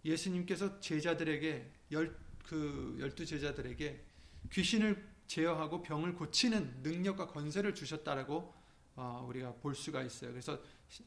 예수님께서 0.05 0.79
제자들에게 0.79 1.73
열, 1.91 2.17
그 2.45 2.95
열두 3.01 3.25
제자들에게 3.25 4.01
귀신을 4.49 5.12
제어하고 5.33 5.81
병을 5.81 6.13
고치는 6.13 6.83
능력과 6.83 7.27
권세를 7.27 7.73
주셨다라고 7.73 8.53
어, 8.95 9.25
우리가 9.27 9.53
볼 9.55 9.73
수가 9.73 10.03
있어요. 10.03 10.29
그래서 10.29 10.59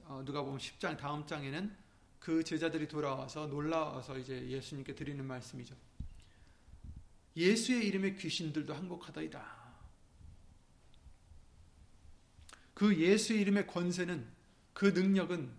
어, 0.05 0.23
누가 0.25 0.43
보면 0.43 0.59
10장 0.59 0.99
다음 0.99 1.25
장에는 1.25 1.77
그 2.19 2.43
제자들이 2.43 2.89
돌아와서 2.89 3.47
놀라워서 3.47 4.19
이제 4.19 4.49
예수님께 4.49 4.97
드리는 4.97 5.25
말씀이죠. 5.25 5.77
예수의 7.37 7.87
이름의 7.87 8.17
귀신들도 8.17 8.75
항복하더이다. 8.75 9.57
그 12.75 12.97
예수의 12.97 13.43
이름의 13.43 13.69
권세는 13.69 14.27
그 14.73 14.87
능력은 14.87 15.53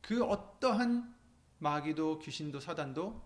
그 0.00 0.22
어떠한 0.22 1.12
마귀도 1.58 2.20
귀신도 2.20 2.60
사단도 2.60 3.20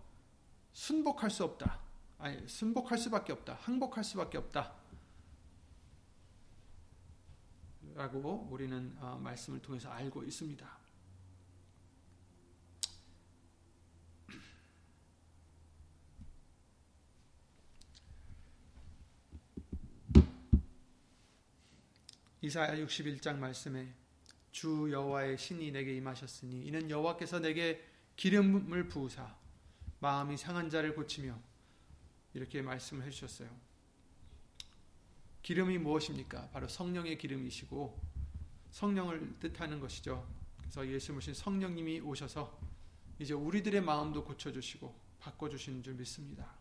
순복할 0.73 1.29
수 1.29 1.43
없다. 1.43 1.86
아니, 2.19 2.47
순복할 2.47 2.97
수밖에 2.97 3.31
없다. 3.31 3.55
항복할 3.61 4.03
수밖에 4.03 4.37
없다. 4.37 4.73
라고 7.95 8.47
우리는 8.51 8.95
어, 8.99 9.19
말씀을 9.23 9.61
통해서 9.61 9.89
알고 9.89 10.23
있습니다. 10.23 10.77
이사야 22.41 22.75
61장 22.77 23.37
말씀에 23.37 23.93
주 24.51 24.89
여호와의 24.91 25.37
신이 25.37 25.71
내게 25.71 25.95
임하셨으니 25.95 26.65
이는 26.65 26.89
여호와께서 26.89 27.39
내게 27.39 27.83
기름을 28.15 28.87
부으사 28.87 29.35
마음이 29.99 30.37
상한 30.37 30.69
자를 30.69 30.95
고치며 30.95 31.37
이렇게 32.37 32.61
말씀을 32.61 33.03
해주셨어요. 33.07 33.49
기름이 35.41 35.79
무엇입니까? 35.79 36.49
바로 36.51 36.67
성령의 36.67 37.17
기름이시고 37.17 37.99
성령을 38.69 39.39
뜻하는 39.39 39.79
것이죠. 39.79 40.27
그래서 40.59 40.87
예수 40.87 41.13
모신 41.13 41.33
성령님이 41.33 42.01
오셔서 42.01 42.59
이제 43.17 43.33
우리들의 43.33 43.81
마음도 43.81 44.23
고쳐주시고 44.23 44.93
바꿔주시는 45.19 45.81
줄 45.81 45.95
믿습니다. 45.95 46.53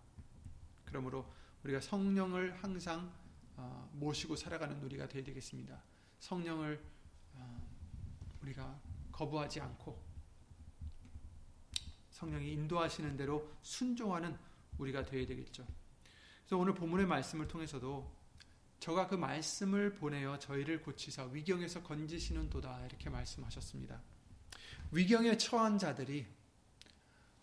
그러므로 0.86 1.30
우리가 1.62 1.80
성령을 1.80 2.56
항상 2.62 3.12
어, 3.56 3.90
모시고 3.92 4.34
살아가는 4.34 4.82
우리가 4.82 5.08
되어야 5.08 5.24
되겠습니다. 5.24 5.82
성령을 6.20 6.82
어, 7.34 7.68
우리가 8.40 8.80
거부하지 9.12 9.60
않고 9.60 10.00
성령이 12.12 12.50
인도하시는 12.52 13.14
대로 13.18 13.50
순종하는 13.60 14.38
우리가 14.78 15.04
되어야 15.04 15.26
되겠죠. 15.26 15.66
그래서 16.40 16.58
오늘 16.58 16.74
본문의 16.74 17.06
말씀을 17.06 17.48
통해서도 17.48 18.14
저가 18.78 19.08
그 19.08 19.14
말씀을 19.14 19.94
보내어 19.94 20.38
저희를 20.38 20.82
고치사 20.82 21.24
위경에서 21.32 21.82
건지시는 21.82 22.50
도다 22.50 22.84
이렇게 22.86 23.10
말씀하셨습니다. 23.10 24.00
위경에 24.92 25.36
처한 25.36 25.78
자들이 25.78 26.26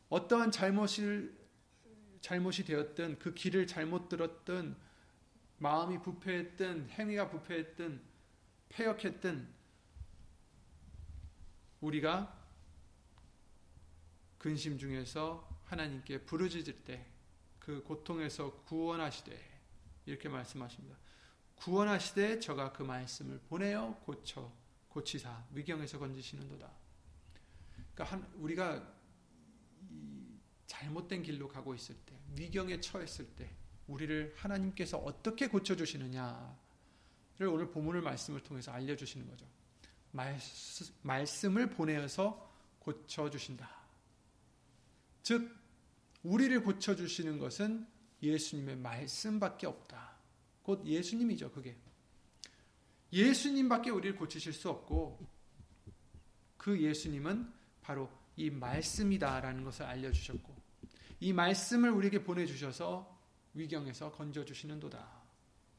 어떠한 0.10 0.52
잘못을 0.52 1.38
잘못이 2.22 2.64
되었든 2.64 3.20
그 3.20 3.34
길을 3.34 3.68
잘못 3.68 4.08
들었든 4.08 4.76
마음이 5.58 6.02
부패했든 6.02 6.90
행위가 6.92 7.30
부패했든 7.30 8.02
폐역했든 8.70 9.48
우리가 11.82 12.42
근심 14.38 14.78
중에서 14.78 15.50
하나님께 15.66 16.22
부르짖을 16.22 16.84
때 16.84 17.06
그 17.66 17.82
고통에서 17.82 18.52
구원하시되 18.66 19.40
이렇게 20.06 20.28
말씀하십니다. 20.28 20.98
구원하시되 21.56 22.40
저가 22.40 22.74
그 22.74 22.84
말씀을 22.84 23.40
보내어 23.48 23.96
고쳐 24.04 24.52
고치사 24.90 25.46
위경에서 25.52 25.98
건지시는도다. 25.98 26.70
그러니까 27.96 28.28
우리가 28.36 28.94
잘못된 30.68 31.24
길로 31.24 31.48
가고 31.48 31.74
있을 31.74 31.96
때 32.06 32.14
위경에 32.36 32.82
처했을 32.82 33.28
때 33.36 33.50
우리를 33.88 34.34
하나님께서 34.38 34.98
어떻게 34.98 35.48
고쳐 35.48 35.76
주시느냐를 35.76 37.48
오늘 37.50 37.72
본문을 37.72 38.02
말씀을 38.02 38.42
통해서 38.42 38.72
알려 38.72 38.96
주시는 38.96 39.30
거죠. 39.30 39.48
말씀을 41.02 41.70
보내어서 41.70 42.52
고쳐 42.80 43.30
주신다. 43.30 43.70
즉 45.22 45.63
우리를 46.24 46.64
고쳐 46.64 46.96
주시는 46.96 47.38
것은 47.38 47.86
예수님의 48.22 48.78
말씀밖에 48.78 49.68
없다. 49.68 50.18
곧 50.64 50.86
예수님이죠, 50.86 51.52
그게. 51.52 51.78
예수님밖에 53.12 53.92
우리를 53.92 54.18
고치실 54.18 54.54
수 54.54 54.70
없고 54.70 55.20
그 56.58 56.82
예수님은 56.82 57.52
바로 57.82 58.10
이 58.36 58.50
말씀이다라는 58.50 59.64
것을 59.64 59.86
알려 59.86 60.12
주셨고 60.12 60.56
이 61.20 61.32
말씀을 61.34 61.92
우리에게 61.92 62.24
보내 62.24 62.46
주셔서 62.46 63.22
위경에서 63.54 64.12
건져 64.12 64.44
주시는도다. 64.44 65.22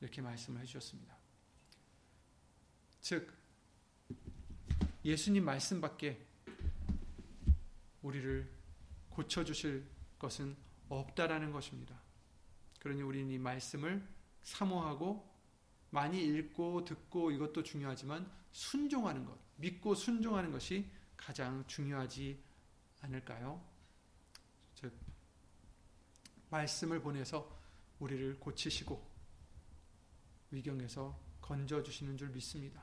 이렇게 0.01 0.23
말씀을 0.23 0.61
해 0.61 0.65
주셨습니다. 0.67 1.17
즉 3.01 3.33
예수님 5.05 5.45
말씀밖에 5.45 6.25
우리를 8.03 8.51
고쳐 9.11 9.45
주실 9.45 9.85
것은 10.25 10.57
없다라는 10.89 11.53
것입니다. 11.53 12.01
그러니 12.81 13.03
우리는 13.03 13.31
이 13.31 13.39
말씀을 13.39 14.07
사모하고 14.43 15.31
많이 15.91 16.25
읽고 16.25 16.85
듣고 16.85 17.31
이것도 17.31 17.63
중요하지만 17.63 18.31
순종하는 18.53 19.25
것, 19.25 19.39
믿고 19.57 19.95
순종하는 19.95 20.51
것이 20.51 20.91
가장 21.17 21.65
중요하지 21.67 22.43
않을까요? 23.03 23.63
즉 24.75 24.93
말씀을 26.51 27.01
보내서 27.01 27.51
우리를 27.99 28.41
고치시고 28.41 29.15
위경에서 30.51 31.19
건져 31.41 31.83
주시는 31.83 32.17
줄 32.17 32.31
믿습니다. 32.31 32.83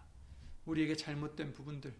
우리에게 0.65 0.95
잘못된 0.95 1.53
부분들 1.53 1.93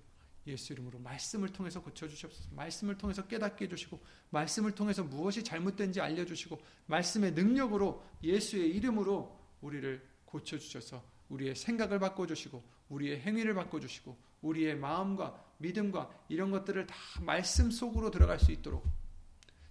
예수 0.48 0.74
이름으로 0.74 1.00
말씀을 1.00 1.50
통해서 1.50 1.82
고쳐주시옵소서. 1.82 2.50
말씀을 2.56 2.98
통해서 2.98 3.28
깨닫게 3.28 3.66
해주시고, 3.66 4.04
말씀을 4.32 4.74
통해서 4.74 5.04
무엇이 5.04 5.44
잘못된지 5.44 6.02
알려주시고, 6.02 6.60
말씀의 6.88 7.34
능력으로 7.34 8.04
예수의 8.24 8.76
이름으로 8.76 9.40
우리를 9.62 10.08
고쳐주셔서 10.26 11.04
우리의 11.30 11.56
생각을 11.56 12.00
바꿔주시고, 12.00 12.64
우리의 12.90 13.22
행위를 13.22 13.54
바꿔주시고, 13.54 14.18
우리의 14.42 14.76
마음과 14.78 15.56
믿음과 15.60 16.26
이런 16.30 16.50
것들을 16.50 16.88
다 16.88 16.96
말씀 17.22 17.70
속으로 17.70 18.10
들어갈 18.10 18.40
수 18.40 18.52
있도록, 18.52 18.86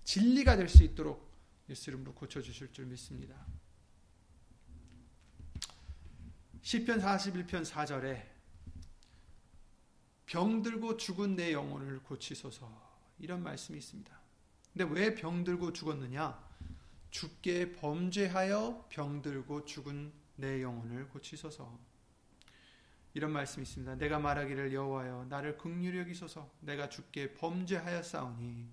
진리가 0.05 0.57
될 0.57 0.69
수 0.69 0.85
있도록 0.85 1.31
예수 1.69 1.91
이름으로 1.91 2.15
고쳐주실 2.15 2.73
줄 2.73 2.87
믿습니다. 2.87 3.47
시편 6.63 7.01
41편 7.01 7.65
4절에 7.65 8.40
병들고 10.31 10.97
죽은 10.97 11.35
내 11.35 11.53
영혼을 11.53 12.01
고치소서 12.05 12.71
이런 13.19 13.43
말씀이 13.43 13.79
있습니다. 13.79 14.21
근데 14.73 14.85
왜 14.89 15.13
병들고 15.17 15.73
죽었느냐? 15.73 16.41
죽게 17.11 17.73
범죄하여 17.73 18.87
병들고 18.91 19.65
죽은 19.65 20.13
내 20.37 20.63
영혼을 20.63 21.09
고치소서. 21.09 21.77
이런 23.13 23.33
말씀이 23.33 23.65
있습니다. 23.65 23.97
내가 23.97 24.21
말하기를 24.21 24.73
여호와여 24.73 25.27
나를 25.29 25.59
극률히 25.59 25.99
여기소서 25.99 26.49
내가 26.61 26.89
죽게 26.89 27.35
범죄하였사오니 27.35 28.69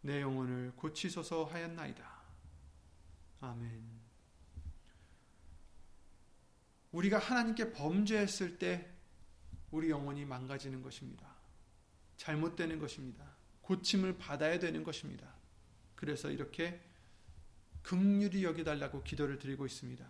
내 0.00 0.22
영혼을 0.22 0.72
고치소서 0.76 1.44
하였나이다. 1.44 2.10
아멘. 3.42 4.00
우리가 6.92 7.18
하나님께 7.18 7.72
범죄했을 7.72 8.58
때 8.58 8.99
우리 9.70 9.90
영혼이 9.90 10.24
망가지는 10.24 10.82
것입니다. 10.82 11.26
잘못되는 12.16 12.78
것입니다. 12.78 13.24
고침을 13.62 14.18
받아야 14.18 14.58
되는 14.58 14.82
것입니다. 14.82 15.32
그래서 15.94 16.30
이렇게 16.30 16.80
극률이 17.82 18.44
여기달라고 18.44 19.02
기도를 19.02 19.38
드리고 19.38 19.66
있습니다. 19.66 20.06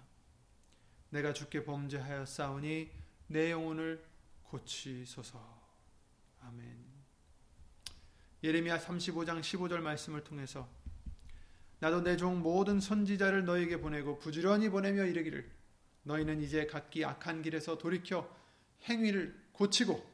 내가 1.11 1.33
주께 1.33 1.65
범죄하여 1.65 2.25
싸우니 2.27 2.91
내 3.29 3.51
영혼을 3.51 4.05
고치소서. 4.45 5.61
아멘. 6.41 6.85
예레미야 8.43 8.79
35장 8.79 9.41
15절 9.41 9.81
말씀을 9.81 10.25
통해서 10.25 10.69
나도 11.81 12.03
내 12.03 12.17
종 12.17 12.41
모든 12.41 12.81
선지자를 12.81 13.45
너에게 13.45 13.81
보내고 13.81 14.19
부지런히 14.19 14.69
보내며 14.69 15.05
이르기를 15.05 15.51
너희는 16.03 16.41
이제 16.41 16.67
각기 16.67 17.05
악한 17.05 17.43
길에서 17.43 17.79
돌이켜 17.79 18.29
행위를 18.89 19.39
고치고 19.61 20.09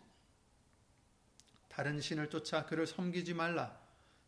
다른 1.68 2.00
신을 2.00 2.30
쫓아 2.30 2.66
그를 2.66 2.84
섬기지 2.84 3.32
말라. 3.34 3.78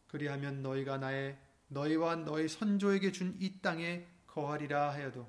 그리하면 0.06 0.62
너희가 0.62 0.98
나의 0.98 1.36
너희와 1.66 2.14
너희 2.14 2.46
선조에게 2.48 3.10
준 3.10 3.36
이 3.40 3.60
땅에 3.60 4.06
거하리라 4.28 4.92
하여도 4.92 5.28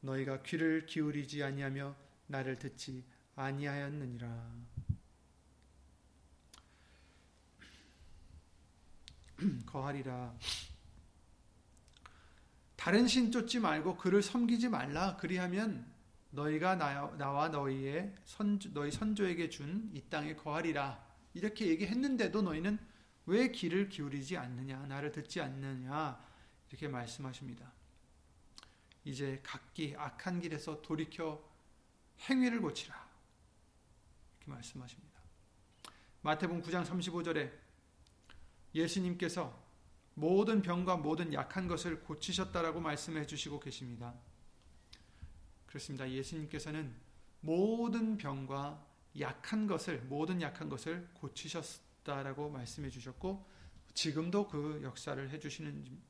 너희가 0.00 0.42
귀를 0.44 0.86
기울이지 0.86 1.42
아니하며 1.44 1.94
나를 2.26 2.58
듣지 2.58 3.04
아니하였느니라. 3.36 4.50
거하리라. 9.66 10.34
다른 12.76 13.06
신 13.06 13.30
쫓지 13.30 13.58
말고 13.58 13.98
그를 13.98 14.22
섬기지 14.22 14.70
말라. 14.70 15.18
그리하면 15.18 15.97
너희가 16.30 16.74
나와 16.76 17.48
너희의 17.48 18.14
선 18.24 18.58
너희 18.72 18.90
선조에게 18.90 19.48
준 19.48 19.90
이 19.94 20.02
땅에 20.10 20.34
거하리라 20.36 21.02
이렇게 21.34 21.66
얘기했는데도 21.68 22.42
너희는 22.42 22.78
왜 23.26 23.50
귀를 23.50 23.88
기울이지 23.88 24.36
않느냐 24.36 24.86
나를 24.86 25.12
듣지 25.12 25.40
않느냐 25.40 26.18
이렇게 26.68 26.88
말씀하십니다. 26.88 27.72
이제 29.04 29.40
각기 29.42 29.94
악한 29.96 30.40
길에서 30.40 30.82
돌이켜 30.82 31.42
행위를 32.28 32.60
고치라 32.60 32.94
이렇게 34.38 34.52
말씀하십니다. 34.52 35.20
마태복음 36.22 36.62
9장 36.62 36.84
35절에 36.84 37.50
예수님께서 38.74 39.66
모든 40.14 40.60
병과 40.62 40.96
모든 40.96 41.32
약한 41.32 41.68
것을 41.68 42.00
고치셨다라고 42.00 42.80
말씀해 42.80 43.26
주시고 43.26 43.60
계십니다. 43.60 44.14
그렇습니다. 45.68 46.10
예수님께서는 46.10 46.92
모든 47.40 48.16
병과 48.16 48.84
약한 49.20 49.66
것을 49.66 50.00
모든 50.02 50.40
약한 50.42 50.68
것을 50.68 51.08
고치셨다라고 51.14 52.50
말씀해 52.50 52.90
주셨고 52.90 53.46
지금도 53.94 54.48
그 54.48 54.80
역사를 54.82 55.30
해 55.30 55.38
주시는 55.38 56.00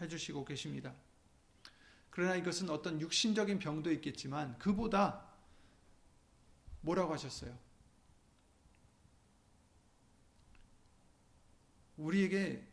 해 0.00 0.08
주시고 0.08 0.44
계십니다. 0.44 0.94
그러나 2.10 2.36
이것은 2.36 2.70
어떤 2.70 3.00
육신적인 3.00 3.58
병도 3.58 3.92
있겠지만 3.92 4.58
그보다 4.58 5.28
뭐라고 6.80 7.12
하셨어요? 7.12 7.56
우리에게 11.96 12.66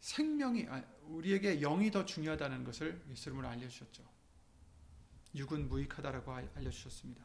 생명이 0.00 0.66
아, 0.68 0.82
우리에게 1.02 1.60
영이 1.60 1.90
더 1.90 2.04
중요하다는 2.04 2.64
것을 2.64 3.02
예수님으로 3.10 3.48
알려 3.48 3.68
주셨죠. 3.68 4.19
육은 5.34 5.68
무익하다라고 5.68 6.32
알려주셨습니다. 6.56 7.24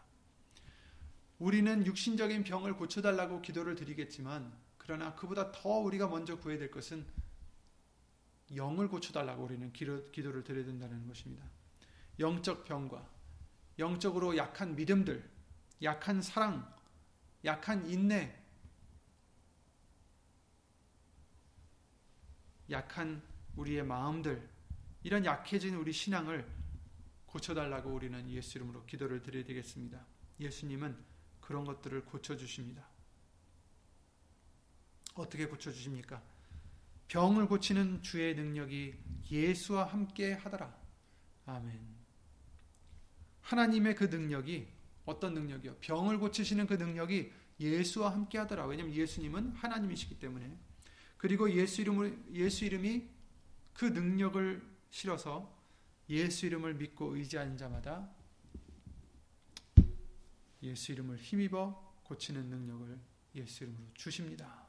우리는 1.40 1.86
육신적인 1.86 2.44
병을 2.44 2.76
고쳐달라고 2.76 3.42
기도를 3.42 3.76
드리겠지만, 3.76 4.54
그러나 4.78 5.16
그보다 5.16 5.52
더 5.52 5.70
우리가 5.70 6.08
먼저 6.08 6.38
구해야 6.38 6.60
될 6.60 6.72
것은 6.72 7.06
영을 8.56 8.88
고쳐달라고 8.88 9.44
우리는 9.44 9.74
기도, 9.74 10.10
기도를 10.12 10.44
드려야 10.44 10.66
된다는 10.66 11.08
것입니다. 11.08 11.44
영적 12.20 12.66
병과 12.66 13.10
영적으로 13.80 14.38
약한 14.38 14.76
믿음들, 14.76 15.30
약한 15.84 16.22
사랑, 16.22 16.74
약한 17.44 17.86
인내, 17.90 18.34
약한 22.70 23.22
우리의 23.56 23.84
마음들, 23.84 24.48
이런 25.04 25.26
약해진 25.26 25.76
우리 25.76 25.92
신앙을 25.92 26.55
고쳐달라고 27.36 27.90
우리는 27.90 28.30
예수 28.30 28.58
이름으로 28.58 28.86
기도를 28.86 29.22
드려야 29.22 29.44
되겠습니다. 29.44 30.06
예수님은 30.40 30.96
그런 31.42 31.66
것들을 31.66 32.06
고쳐주십니다. 32.06 32.88
어떻게 35.16 35.46
고쳐주십니까? 35.46 36.24
병을 37.10 37.48
고치는 37.48 38.02
주의 38.04 38.34
능력이 38.36 38.96
예수와 39.30 39.84
함께 39.84 40.32
하더라. 40.32 40.74
아멘. 41.46 41.78
하나님의 43.42 43.96
그 43.96 44.06
능력이 44.06 44.70
어떤 45.06 45.34
능력이요? 45.34 45.76
병을 45.82 46.20
고치시는 46.20 46.68
그 46.68 46.76
능력이 46.76 47.34
예수와 47.60 48.14
함께 48.14 48.38
하더라. 48.38 48.66
왜냐하면 48.66 48.96
예수님은 48.96 49.52
하나님이시기 49.52 50.20
때문에. 50.20 50.58
그리고 51.18 51.52
예수 51.52 51.82
이름을 51.82 52.28
예수 52.32 52.64
이름이 52.64 53.10
그 53.74 53.86
능력을 53.86 54.66
실어서 54.90 55.55
예수 56.10 56.46
이름을 56.46 56.76
믿고 56.76 57.16
의지하는 57.16 57.58
자마다 57.58 58.10
예수 60.62 60.92
이름을 60.92 61.18
힘입어 61.18 62.02
고치는 62.04 62.46
능력을 62.46 63.00
예수 63.36 63.64
이름으로 63.64 63.86
주십니다. 63.94 64.66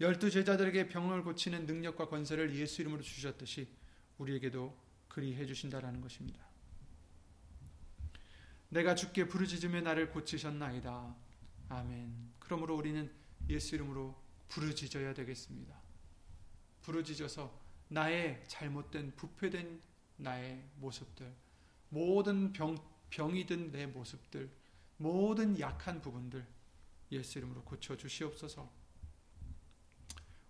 열두 0.00 0.30
제자들에게 0.30 0.88
병을 0.88 1.22
고치는 1.22 1.66
능력과 1.66 2.08
권세를 2.08 2.54
예수 2.56 2.82
이름으로 2.82 3.02
주셨듯이 3.02 3.68
우리에게도 4.18 4.76
그리 5.08 5.34
해주신다라는 5.36 6.00
것입니다. 6.00 6.44
내가 8.68 8.96
주께 8.96 9.28
부르짖으며 9.28 9.82
나를 9.82 10.10
고치셨나이다. 10.10 11.14
아멘. 11.68 12.32
그러므로 12.40 12.76
우리는 12.76 13.10
예수 13.48 13.76
이름으로 13.76 14.20
부르짖어야 14.48 15.14
되겠습니다. 15.14 15.80
부르짖어서 16.82 17.56
나의 17.88 18.42
잘못된 18.48 19.14
부패된 19.14 19.80
나의 20.16 20.64
모습들, 20.76 21.32
모든 21.88 22.52
병, 22.52 22.76
병이든 23.10 23.72
내 23.72 23.86
모습들, 23.86 24.50
모든 24.96 25.58
약한 25.58 26.00
부분들 26.00 26.46
예수 27.12 27.38
이름으로 27.38 27.62
고쳐 27.62 27.96
주시옵소서. 27.96 28.70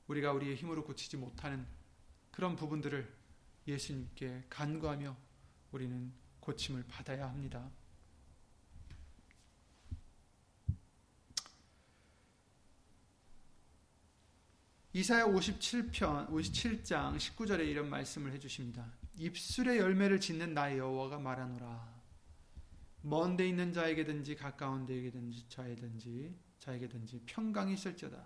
우리가 0.07 0.33
우리의 0.33 0.57
힘으로 0.57 0.85
고치지 0.85 1.17
못하는 1.17 1.67
그런 2.31 2.57
부분들을 2.57 3.11
예수님께 3.67 4.45
간구하며 4.51 5.17
우리는 5.73 6.13
고침을 6.41 6.85
받아야 6.87 7.29
합니다. 7.29 7.71
이사야 14.93 15.27
57편 15.27 16.31
57장 16.31 17.17
19절에 17.17 17.67
이런 17.67 17.91
말씀을 17.91 18.33
해 18.33 18.39
주십니다. 18.39 19.04
입술의 19.17 19.79
열매를 19.79 20.21
짓는 20.21 20.55
나의 20.55 20.79
여호와가 20.79 21.19
말하노라. 21.19 21.95
먼데 23.03 23.47
있는 23.47 23.73
자에게든지 23.73 24.35
가까운 24.37 24.87
데에게든지 24.87 25.49
자에든지 25.49 26.35
자에게든지 26.59 27.23
평강이 27.27 27.75
있을지어다. 27.75 28.25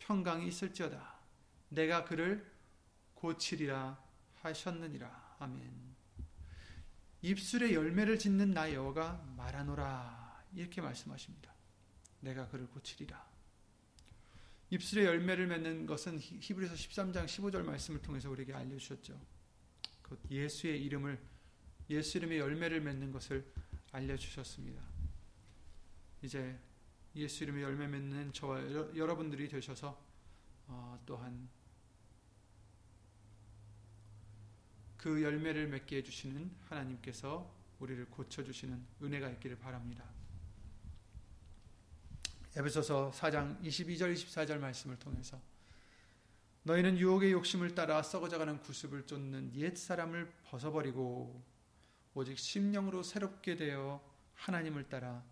평강이 0.00 0.48
있을지어다. 0.48 1.20
내가 1.68 2.04
그를 2.04 2.44
고치리라 3.14 4.02
하셨느니라. 4.42 5.36
아멘. 5.38 5.90
입술의 7.22 7.74
열매를 7.74 8.18
짓는 8.18 8.50
나의 8.52 8.74
여호가 8.74 9.34
말하노라. 9.36 10.44
이렇게 10.54 10.80
말씀하십니다. 10.80 11.54
내가 12.20 12.48
그를 12.48 12.66
고치리라. 12.66 13.30
입술의 14.70 15.06
열매를 15.06 15.46
맺는 15.46 15.86
것은 15.86 16.18
히브리서 16.18 16.74
13장 16.74 17.26
15절 17.26 17.62
말씀을 17.62 18.02
통해서 18.02 18.30
우리에게 18.30 18.54
알려 18.54 18.76
주셨죠. 18.76 19.20
그 20.10 20.18
예수의 20.28 20.82
이름을 20.84 21.20
예수 21.88 22.18
이름의 22.18 22.38
열매를 22.38 22.80
맺는 22.80 23.12
것을 23.12 23.44
알려주셨습니다. 23.92 24.82
이제 26.22 26.58
예수 27.14 27.44
이름의 27.44 27.62
열매 27.62 27.86
맺는 27.86 28.32
저와 28.32 28.60
여러 28.96 29.14
분들이 29.14 29.48
되셔서 29.48 30.00
어, 30.66 31.00
또한 31.06 31.48
그 34.96 35.22
열매를 35.22 35.68
맺게 35.68 35.98
해주시는 35.98 36.50
하나님께서 36.68 37.54
우리를 37.78 38.04
고쳐주시는 38.06 38.84
은혜가 39.02 39.30
있기를 39.30 39.58
바랍니다. 39.58 40.04
에베소서 42.56 43.12
4장 43.12 43.62
22절 43.62 44.12
24절 44.12 44.58
말씀을 44.58 44.98
통해서 44.98 45.40
너희는 46.70 46.98
유혹의 46.98 47.32
욕심을 47.32 47.74
따라 47.74 48.00
썩어져가는 48.00 48.60
구습을 48.60 49.04
쫓는 49.04 49.56
옛 49.56 49.76
사람을 49.76 50.32
벗어버리고 50.44 51.42
오직 52.14 52.38
심령으로 52.38 53.02
새롭게 53.02 53.56
되어 53.56 54.00
하나님을 54.34 54.88
따라 54.88 55.24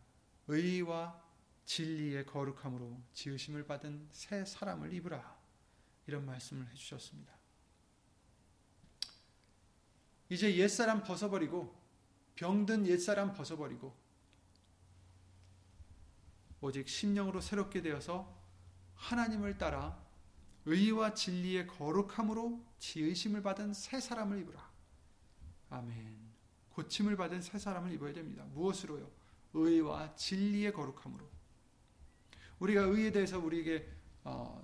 의와 0.48 1.22
진리의 1.64 2.26
거룩함으로 2.26 3.00
지으심을 3.12 3.68
받은 3.68 4.08
새 4.10 4.44
사람을 4.44 4.92
입으라 4.92 5.38
이런 6.08 6.26
말씀을 6.26 6.66
해주셨습니다. 6.70 7.32
이제 10.30 10.56
옛사람 10.56 11.04
벗어버리고 11.04 11.72
병든 12.34 12.84
옛사람 12.88 13.32
벗어버리고 13.32 13.94
오직 16.60 16.88
심령으로 16.88 17.40
새롭게 17.40 17.80
되어서 17.80 18.36
하나님을 18.96 19.56
따라 19.56 20.07
의와 20.68 21.14
진리의 21.14 21.66
거룩함으로 21.66 22.62
지으심을 22.78 23.42
받은 23.42 23.72
새 23.72 24.00
사람을 24.00 24.38
입으라. 24.40 24.70
아멘. 25.70 26.18
고침을 26.70 27.16
받은 27.16 27.40
새 27.40 27.58
사람을 27.58 27.90
입어야 27.92 28.12
됩니다. 28.12 28.44
무엇으로요? 28.52 29.10
의와 29.54 30.14
진리의 30.14 30.72
거룩함으로. 30.72 31.26
우리가 32.58 32.82
의에 32.82 33.10
대해서 33.10 33.38
우리에게 33.38 33.88
어, 34.24 34.62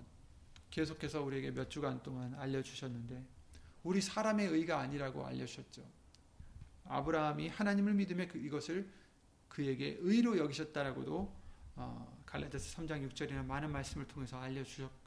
계속해서 0.70 1.22
우리에게 1.22 1.52
몇 1.52 1.70
주간 1.70 2.02
동안 2.02 2.34
알려주셨는데 2.34 3.24
우리 3.82 4.02
사람의 4.02 4.48
의가 4.48 4.80
아니라고 4.80 5.24
알려주셨죠. 5.24 5.82
아브라함이 6.84 7.48
하나님을 7.48 7.94
믿음에 7.94 8.26
그, 8.26 8.36
이것을 8.38 8.90
그에게 9.48 9.96
의로 10.00 10.36
여기셨다라고도 10.36 11.34
어, 11.76 12.22
갈라디아서 12.26 12.82
3장 12.82 13.10
6절이나 13.10 13.44
많은 13.46 13.72
말씀을 13.72 14.06
통해서 14.06 14.38
알려주셨고 14.38 15.03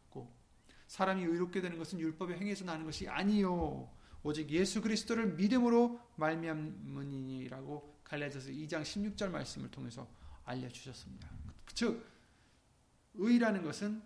사람이 0.87 1.23
의롭게 1.23 1.61
되는 1.61 1.77
것은 1.77 1.99
율법의 1.99 2.39
행에서 2.39 2.65
나는 2.65 2.85
것이 2.85 3.07
아니요 3.07 3.89
오직 4.23 4.49
예수 4.49 4.81
그리스도를 4.81 5.33
믿음으로 5.35 5.99
말미암으니라고 6.15 8.01
갈라디아서 8.03 8.49
2장 8.49 8.81
16절 8.81 9.29
말씀을 9.29 9.69
통해서 9.69 10.07
알려 10.45 10.67
주셨습니다. 10.69 11.29
즉 11.73 12.05
의라는 13.15 13.63
것은 13.63 14.01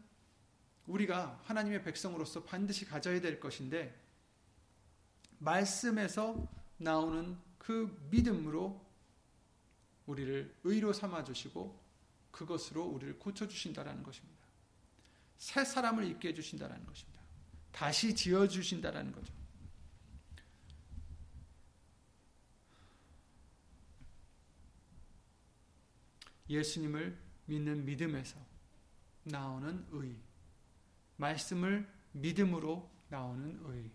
우리가 0.87 1.39
하나님의 1.43 1.83
백성으로서 1.83 2.43
반드시 2.43 2.85
가져야 2.85 3.21
될 3.21 3.39
것인데 3.39 3.97
말씀에서 5.39 6.47
나오는 6.77 7.37
그 7.57 8.07
믿음으로 8.09 8.83
우리를 10.07 10.55
의로 10.63 10.93
삼아 10.93 11.23
주시고 11.23 11.79
그것으로 12.31 12.83
우리를 12.83 13.19
고쳐 13.19 13.47
주신다라는 13.47 14.03
것입니다. 14.03 14.40
새 15.41 15.65
사람을 15.65 16.05
입게 16.05 16.27
해 16.27 16.33
주신다라는 16.35 16.85
것입니다. 16.85 17.19
다시 17.71 18.13
지어 18.13 18.47
주신다라는 18.47 19.11
거죠. 19.11 19.33
예수님을 26.47 27.17
믿는 27.47 27.83
믿음에서 27.85 28.37
나오는 29.23 29.83
의. 29.93 30.15
말씀을 31.17 31.91
믿음으로 32.11 32.87
나오는 33.09 33.59
의. 33.65 33.89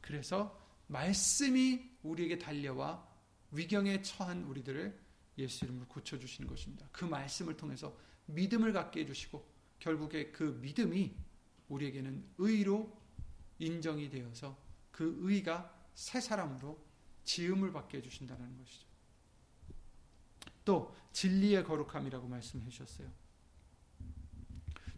그래서 0.00 0.64
말씀이 0.86 1.90
우리에게 2.04 2.38
달려와 2.38 3.04
위경에 3.50 4.00
처한 4.02 4.44
우리들을 4.44 4.96
예수 5.38 5.64
이름으로 5.64 5.88
고쳐주시는 5.88 6.48
것입니다. 6.48 6.88
그 6.92 7.04
말씀을 7.04 7.56
통해서 7.56 7.98
믿음을 8.26 8.72
갖게 8.72 9.00
해주시고 9.00 9.57
결국에 9.78 10.30
그 10.30 10.58
믿음이 10.62 11.14
우리에게는 11.68 12.24
의로 12.38 12.96
인정이 13.58 14.10
되어서 14.10 14.58
그 14.90 15.16
의가 15.20 15.74
새 15.94 16.20
사람으로 16.20 16.78
지음을 17.24 17.72
받게 17.72 17.98
해주신다는 17.98 18.58
것이죠. 18.58 18.86
또 20.64 20.94
진리의 21.12 21.64
거룩함이라고 21.64 22.28
말씀해 22.28 22.68
주셨어요. 22.68 23.10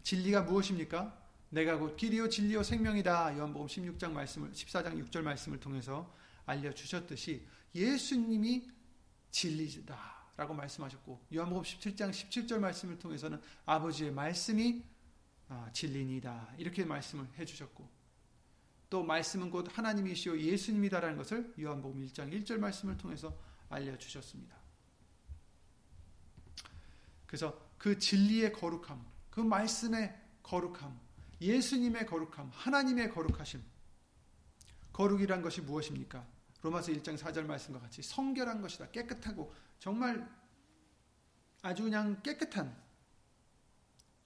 진리가 0.03 0.43
무엇입니까? 0.43 1.19
내가 1.49 1.77
곧 1.77 1.95
길이요 1.95 2.29
진리요 2.29 2.63
생명이다. 2.63 3.37
요한복음 3.37 3.67
16장 3.67 4.11
말씀을 4.11 4.51
14장 4.51 5.05
6절 5.05 5.21
말씀을 5.21 5.59
통해서 5.59 6.13
알려 6.45 6.73
주셨듯이 6.73 7.45
예수님이 7.75 8.69
진리다. 9.31 10.20
라고 10.41 10.55
말씀하셨고 10.55 11.27
요한복음 11.35 11.61
17장 11.61 12.09
17절 12.09 12.57
말씀을 12.57 12.97
통해서는 12.97 13.39
아버지의 13.63 14.11
말씀이 14.11 14.83
아, 15.49 15.69
진리니다. 15.71 16.55
이렇게 16.57 16.83
말씀을 16.83 17.27
해 17.37 17.45
주셨고 17.45 17.87
또 18.89 19.03
말씀은 19.03 19.51
곧 19.51 19.67
하나님이시요 19.71 20.39
예수님이다라는 20.39 21.15
것을 21.17 21.53
요한복음 21.59 22.07
1장 22.07 22.33
1절 22.33 22.57
말씀을 22.57 22.97
통해서 22.97 23.37
알려 23.69 23.95
주셨습니다. 23.95 24.55
그래서 27.27 27.55
그 27.77 27.99
진리의 27.99 28.51
거룩함, 28.51 29.05
그 29.29 29.41
말씀의 29.41 30.19
거룩함, 30.41 30.99
예수님의 31.39 32.07
거룩함, 32.07 32.49
하나님의 32.51 33.11
거룩하심. 33.11 33.61
거룩이란 34.91 35.43
것이 35.43 35.61
무엇입니까? 35.61 36.25
로마서 36.63 36.91
1장 36.93 37.15
4절 37.15 37.45
말씀과 37.45 37.79
같이 37.79 38.01
성결한 38.01 38.59
것이다. 38.61 38.89
깨끗하고 38.89 39.53
정말 39.81 40.29
아주 41.63 41.83
그냥 41.83 42.21
깨끗한 42.21 42.79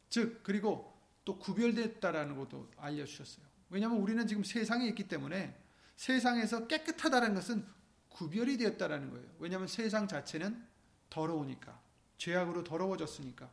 즉 0.10 0.42
그리고 0.44 0.94
또 1.24 1.40
구별됐다라는 1.40 2.36
것도 2.36 2.70
알려주셨어요. 2.76 3.46
왜냐하면 3.70 4.00
우리는 4.02 4.28
지금 4.28 4.44
세상에 4.44 4.86
있기 4.90 5.08
때문에 5.08 5.58
세상에서 5.96 6.68
깨끗하다는 6.68 7.34
것은 7.36 7.66
구별이 8.10 8.58
되었다라는 8.58 9.10
거예요. 9.12 9.28
왜냐하면 9.40 9.70
세상 9.70 10.10
자체는 10.10 10.62
더러우니까 11.10 11.82
죄악으로 12.18 12.66
더러워졌으니까 12.66 13.50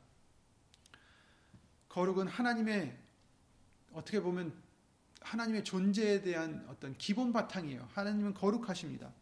거룩은 1.89 2.27
하나님의 2.27 2.99
어떻게 3.93 4.21
보면 4.21 4.61
하나님의 5.21 5.63
존재에 5.63 6.23
대한 6.23 6.67
어떤 6.69 6.99
기본 6.99 7.33
바탕이에요. 7.33 7.89
하나님은 7.93 8.35
거룩하십니다. 8.35 9.13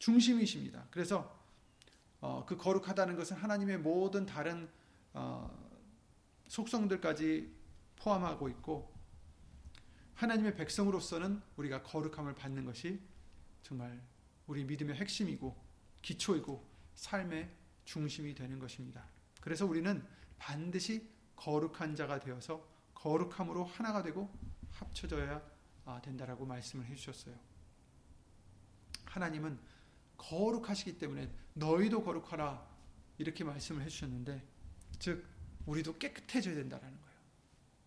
중심이십니다. 0.00 0.88
그래서 0.90 1.35
어, 2.20 2.44
그 2.46 2.56
거룩하다는 2.56 3.16
것은 3.16 3.36
하나님의 3.36 3.78
모든 3.78 4.26
다른 4.26 4.68
어, 5.12 5.50
속성들까지 6.48 7.54
포함하고 7.96 8.48
있고 8.50 8.94
하나님의 10.14 10.56
백성으로서는 10.56 11.42
우리가 11.56 11.82
거룩함을 11.82 12.34
받는 12.34 12.64
것이 12.64 13.00
정말 13.62 14.00
우리 14.46 14.64
믿음의 14.64 14.96
핵심이고 14.96 15.56
기초이고 16.02 16.66
삶의 16.94 17.50
중심이 17.84 18.34
되는 18.34 18.58
것입니다. 18.58 19.04
그래서 19.40 19.66
우리는 19.66 20.04
반드시 20.38 21.08
거룩한 21.36 21.94
자가 21.94 22.18
되어서 22.20 22.66
거룩함으로 22.94 23.64
하나가 23.64 24.02
되고 24.02 24.32
합쳐져야 24.70 25.42
아, 25.84 26.00
된다라고 26.00 26.46
말씀을 26.46 26.86
해주셨어요. 26.86 27.34
하나님은 29.04 29.58
거룩하시기 30.16 30.98
때문에 30.98 31.30
너희도 31.56 32.04
거룩하라 32.04 32.66
이렇게 33.18 33.44
말씀을 33.44 33.82
해주셨는데 33.82 34.42
즉 34.98 35.26
우리도 35.64 35.98
깨끗해져야 35.98 36.54
된다라는 36.54 37.00
거예요. 37.00 37.16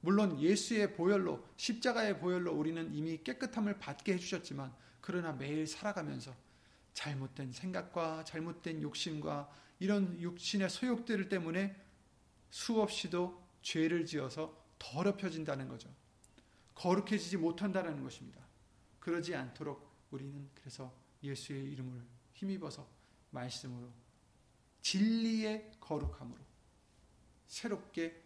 물론 0.02 0.40
예수의 0.40 0.96
보혈로 0.96 1.46
십자가의 1.58 2.20
보혈로 2.20 2.54
우리는 2.54 2.94
이미 2.94 3.22
깨끗함을 3.24 3.80
받게 3.80 4.14
해주셨지만 4.14 4.74
그러나 5.02 5.34
매일 5.34 5.68
살아가면서 5.68 6.36
잘못된 6.94 7.52
생각과 7.52 8.24
잘못된 8.26 8.82
욕심과 8.82 9.50
이런 9.80 10.20
육신의 10.20 10.70
소욕들 10.70 11.30
때문에 11.30 11.76
수없이도 12.50 13.42
죄를 13.62 14.06
지어서 14.06 14.58
더럽혀진다는 14.80 15.68
거죠. 15.68 15.94
거룩해지지 16.76 17.38
못한다는 17.38 18.02
것입니다. 18.04 18.42
그러지 19.00 19.36
않도록 19.36 19.88
우리는 20.12 20.50
그래서 20.56 20.94
예수의 21.22 21.72
이름을 21.72 22.02
힘입어서 22.34 22.99
말씀으로 23.32 23.92
진리의 24.82 25.72
거룩함으로 25.80 26.40
새롭게 27.48 28.24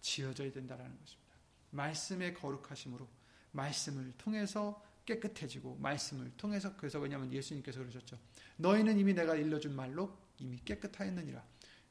지어져야 0.00 0.52
된다는 0.52 0.98
것입니다. 0.98 1.32
말씀의 1.70 2.34
거룩하심으로 2.34 3.08
말씀을 3.52 4.12
통해서 4.18 4.84
깨끗해지고 5.04 5.76
말씀을 5.76 6.32
통해서 6.36 6.76
그래서 6.76 6.98
왜냐하면 6.98 7.32
예수님께서 7.32 7.80
그러셨죠. 7.80 8.18
너희는 8.56 8.98
이미 8.98 9.14
내가 9.14 9.34
일러준 9.34 9.74
말로 9.74 10.16
이미 10.38 10.58
깨끗하였느니라. 10.64 11.44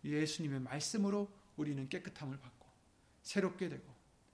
예수님의 0.04 0.62
말씀으로 0.62 1.32
우리는 1.58 1.88
깨끗함을 1.88 2.40
받고 2.40 2.68
새롭게 3.22 3.70
되고 3.70 3.84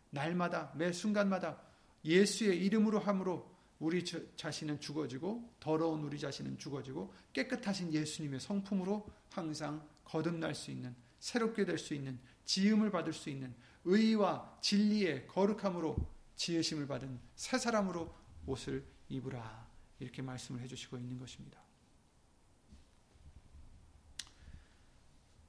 날마다 0.10 0.72
매 0.76 0.92
순간마다 0.92 1.62
예수의 2.06 2.64
이름으로 2.66 3.00
함으로 3.00 3.57
우리 3.80 4.04
자신은 4.04 4.80
죽어지고 4.80 5.54
더러운 5.60 6.04
우리 6.04 6.20
자신은 6.20 6.58
죽어지고 6.58 7.14
깨끗하신 7.34 7.94
예수님의 7.94 8.40
성품으로 8.40 9.08
항상 9.32 9.88
거듭날 10.04 10.56
수 10.56 10.72
있는 10.72 10.96
새롭게 11.20 11.66
될 11.66 11.78
수 11.78 11.94
있는 11.94 12.20
지음을 12.46 12.92
받을 12.92 13.14
수 13.14 13.30
있는 13.30 13.54
의와 13.84 14.58
진리의 14.62 15.28
거룩함으로 15.28 15.96
지으심을 16.36 16.88
받은 16.88 17.20
새 17.36 17.58
사람으로 17.58 18.14
옷을 18.46 18.86
입으라 19.10 19.68
이렇게 20.00 20.22
말씀을 20.22 20.62
해주시고 20.62 20.98
있는 20.98 21.18
것입니다. 21.18 21.60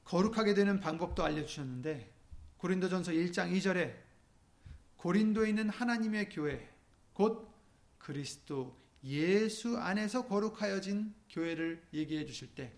거룩하게 0.05 0.55
되는 0.55 0.81
방법도 0.81 1.23
알려주셨는데 1.23 2.13
고린도전서 2.57 3.13
1장 3.13 3.53
2절에 3.53 3.95
고린도에 4.97 5.51
있는 5.51 5.69
하나님의 5.69 6.31
교회 6.31 6.73
곧 7.13 7.48
그리스도 8.09 8.75
예수 9.05 9.77
안에서 9.77 10.27
거룩하여진 10.27 11.15
교회를 11.29 11.87
얘기해 11.93 12.25
주실 12.25 12.55
때 12.55 12.73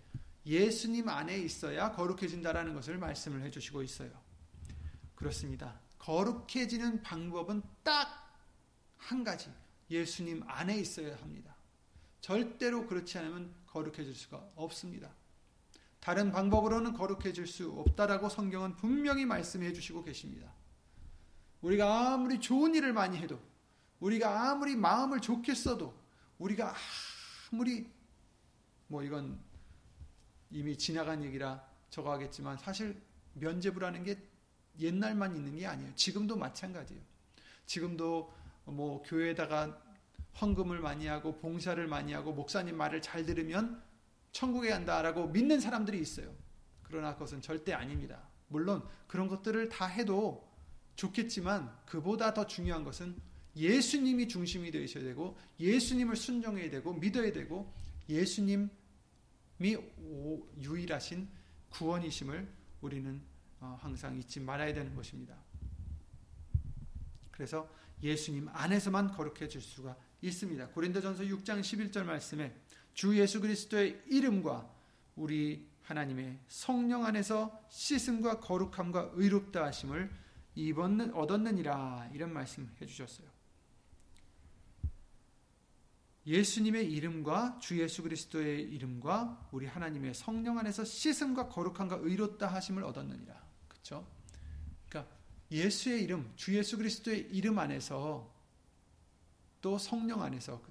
예수님 0.45 1.07
안에 1.07 1.37
있어야 1.37 1.93
거룩해진다라는 1.93 2.73
것을 2.73 2.97
말씀을 2.97 3.41
해 3.41 3.49
주시고 3.49 3.81
있어요. 3.81 4.11
그렇습니다. 5.15 5.79
거룩해지는 5.99 7.01
방법은 7.01 7.61
딱 7.83 8.21
한 9.01 9.23
가지. 9.23 9.49
예수님 9.89 10.43
안에 10.47 10.77
있어야 10.77 11.15
합니다. 11.17 11.55
절대로 12.21 12.85
그렇지 12.85 13.17
않으면 13.17 13.53
거룩해질 13.67 14.13
수가 14.13 14.51
없습니다. 14.55 15.09
다른 15.99 16.31
방법으로는 16.31 16.93
거룩해질 16.93 17.47
수 17.47 17.71
없다라고 17.71 18.29
성경은 18.29 18.75
분명히 18.75 19.25
말씀해 19.25 19.73
주시고 19.73 20.03
계십니다. 20.03 20.53
우리가 21.61 22.13
아무리 22.13 22.39
좋은 22.39 22.73
일을 22.75 22.93
많이 22.93 23.17
해도, 23.17 23.39
우리가 24.01 24.51
아무리 24.51 24.75
마음을 24.75 25.21
좋게 25.21 25.55
써도, 25.55 25.93
우리가 26.39 26.75
아무리, 27.51 27.89
뭐 28.87 29.03
이건 29.03 29.39
이미 30.49 30.77
지나간 30.77 31.23
얘기라 31.23 31.63
저거 31.89 32.11
하겠지만 32.11 32.57
사실 32.57 33.01
면제부라는 33.35 34.03
게 34.03 34.17
옛날만 34.79 35.35
있는 35.35 35.55
게 35.55 35.65
아니에요. 35.65 35.95
지금도 35.95 36.35
마찬가지예요. 36.35 37.01
지금도 37.65 38.33
뭐 38.65 39.01
교회에다가 39.03 39.81
헌금을 40.39 40.79
많이 40.79 41.07
하고 41.07 41.37
봉사를 41.39 41.85
많이 41.87 42.13
하고 42.13 42.33
목사님 42.33 42.75
말을 42.75 43.01
잘 43.01 43.25
들으면 43.25 43.81
천국에 44.31 44.69
간다라고 44.69 45.27
믿는 45.27 45.59
사람들이 45.59 45.99
있어요. 45.99 46.33
그러나 46.83 47.13
그것은 47.13 47.41
절대 47.41 47.73
아닙니다. 47.73 48.21
물론 48.47 48.83
그런 49.07 49.27
것들을 49.27 49.69
다 49.69 49.85
해도 49.85 50.49
좋겠지만 50.95 51.73
그보다 51.85 52.33
더 52.33 52.47
중요한 52.47 52.83
것은 52.83 53.15
예수님이 53.55 54.27
중심이 54.27 54.71
되셔야 54.71 55.03
되고 55.03 55.37
예수님을 55.59 56.15
순종해야 56.15 56.69
되고 56.69 56.93
믿어야 56.93 57.31
되고 57.31 57.71
예수님이 58.07 58.69
유일하신 60.59 61.27
구원이심을 61.69 62.47
우리는 62.81 63.21
어, 63.59 63.77
항상 63.79 64.17
잊지 64.17 64.39
말아야 64.39 64.73
되는 64.73 64.95
것입니다. 64.95 65.35
그래서 67.29 67.69
예수님 68.01 68.49
안에서만 68.49 69.11
거룩해질 69.11 69.61
수가 69.61 69.95
있습니다. 70.21 70.69
고린도전서 70.69 71.23
6장 71.23 71.61
11절 71.61 72.03
말씀에 72.03 72.55
주 72.93 73.17
예수 73.17 73.39
그리스도의 73.39 74.01
이름과 74.07 74.69
우리 75.15 75.67
하나님의 75.83 76.39
성령 76.47 77.05
안에서 77.05 77.65
씻음과 77.69 78.39
거룩함과 78.39 79.11
의롭다 79.13 79.65
하심을 79.65 80.11
입었는 80.55 81.13
얻었느니라 81.13 82.09
이런 82.13 82.33
말씀 82.33 82.69
해 82.81 82.85
주셨어요. 82.85 83.30
예수님의 86.25 86.91
이름과 86.91 87.57
주 87.59 87.79
예수 87.81 88.03
그리스도의 88.03 88.61
이름과 88.61 89.49
우리 89.51 89.65
하나님의 89.65 90.13
성령 90.13 90.59
안에서 90.59 90.85
씻음과 90.85 91.49
거룩함과 91.49 91.99
의롭다 92.01 92.47
하심을 92.47 92.83
얻었느니라. 92.83 93.41
그렇죠? 93.67 94.07
그러니까 94.87 95.13
예수의 95.51 96.03
이름, 96.03 96.31
주 96.35 96.55
예수 96.55 96.77
그리스도의 96.77 97.29
이름 97.31 97.57
안에서 97.57 98.31
또 99.61 99.77
성령 99.77 100.21
안에서 100.21 100.61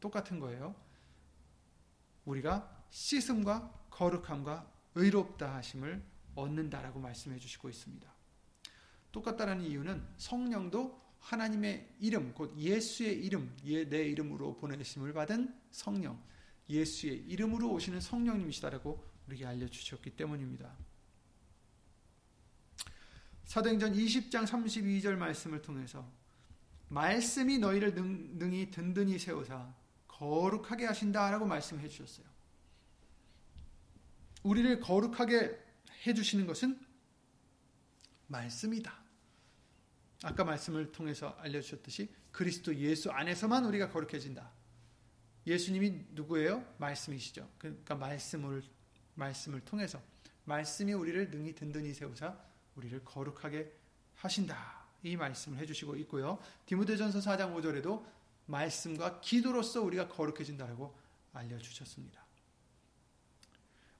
똑같은 0.00 0.38
거예요. 0.38 0.74
우리가 2.24 2.84
씻음과 2.90 3.86
거룩함과 3.90 4.70
의롭다 4.94 5.54
하심을 5.56 6.02
얻는다라고 6.34 7.00
말씀해 7.00 7.38
주시고 7.38 7.68
있습니다. 7.68 8.10
똑같다라는 9.12 9.64
이유는 9.64 10.06
성령도 10.16 11.07
하나님의 11.20 11.96
이름, 12.00 12.32
곧 12.32 12.56
예수의 12.56 13.24
이름, 13.24 13.54
내 13.62 14.04
이름으로 14.08 14.56
보내심을 14.56 15.12
받은 15.12 15.54
성령, 15.70 16.22
예수의 16.68 17.24
이름으로 17.26 17.70
오시는 17.72 18.00
성령님이시다라고 18.00 19.04
우리에게 19.26 19.46
알려주셨기 19.46 20.10
때문입니다. 20.16 20.74
사도행전 23.44 23.94
20장 23.94 24.46
32절 24.46 25.16
말씀을 25.16 25.62
통해서 25.62 26.10
말씀이 26.88 27.58
너희를 27.58 27.94
능, 27.94 28.38
능히 28.38 28.70
든든히 28.70 29.18
세우사 29.18 29.74
거룩하게 30.06 30.86
하신다라고 30.86 31.46
말씀해 31.46 31.88
주셨어요. 31.88 32.26
우리를 34.42 34.80
거룩하게 34.80 35.58
해 36.06 36.14
주시는 36.14 36.46
것은 36.46 36.78
말씀이다. 38.26 38.97
아까 40.22 40.44
말씀을 40.44 40.90
통해서 40.92 41.36
알려주셨듯이 41.40 42.12
그리스도 42.32 42.74
예수 42.74 43.10
안에서만 43.10 43.64
우리가 43.66 43.90
거룩해진다. 43.90 44.50
예수님이 45.46 46.06
누구예요? 46.10 46.64
말씀이시죠. 46.78 47.48
그러니까 47.58 47.94
말씀을 47.94 48.62
말씀을 49.14 49.60
통해서 49.60 50.00
말씀이 50.44 50.92
우리를 50.92 51.30
능히 51.30 51.54
든든히 51.54 51.94
세우사 51.94 52.36
우리를 52.76 53.04
거룩하게 53.04 53.72
하신다. 54.16 54.86
이 55.02 55.16
말씀을 55.16 55.58
해주시고 55.58 55.96
있고요. 55.96 56.38
디모데전서 56.66 57.20
4장 57.20 57.54
5절에도 57.54 58.04
말씀과 58.46 59.20
기도로서 59.20 59.82
우리가 59.82 60.08
거룩해진다라고 60.08 60.96
알려주셨습니다. 61.32 62.24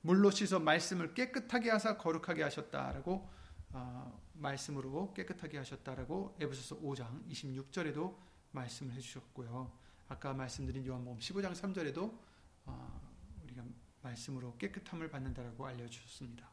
물로 0.01 0.31
씻어 0.31 0.59
말씀을 0.59 1.15
깨끗하게 1.15 1.71
하사 1.71 1.97
거룩하게 1.97 2.43
하셨다라고 2.43 3.29
어, 3.73 4.21
말씀으로 4.39 5.13
깨끗하게 5.15 5.59
하셨다라고 5.59 6.37
에베소서 6.41 6.81
5장 6.81 7.29
26절에도 7.29 8.17
말씀을 8.53 8.95
해주셨고요. 8.95 9.71
아까 10.09 10.33
말씀드린 10.33 10.87
요한복음 10.87 11.19
15장 11.19 11.53
3절에도 11.53 12.19
어, 12.67 13.01
우리가 13.45 13.63
말씀으로 14.03 14.57
깨끗함을 14.57 15.11
받는다라고 15.11 15.67
알려주셨습니다. 15.67 16.49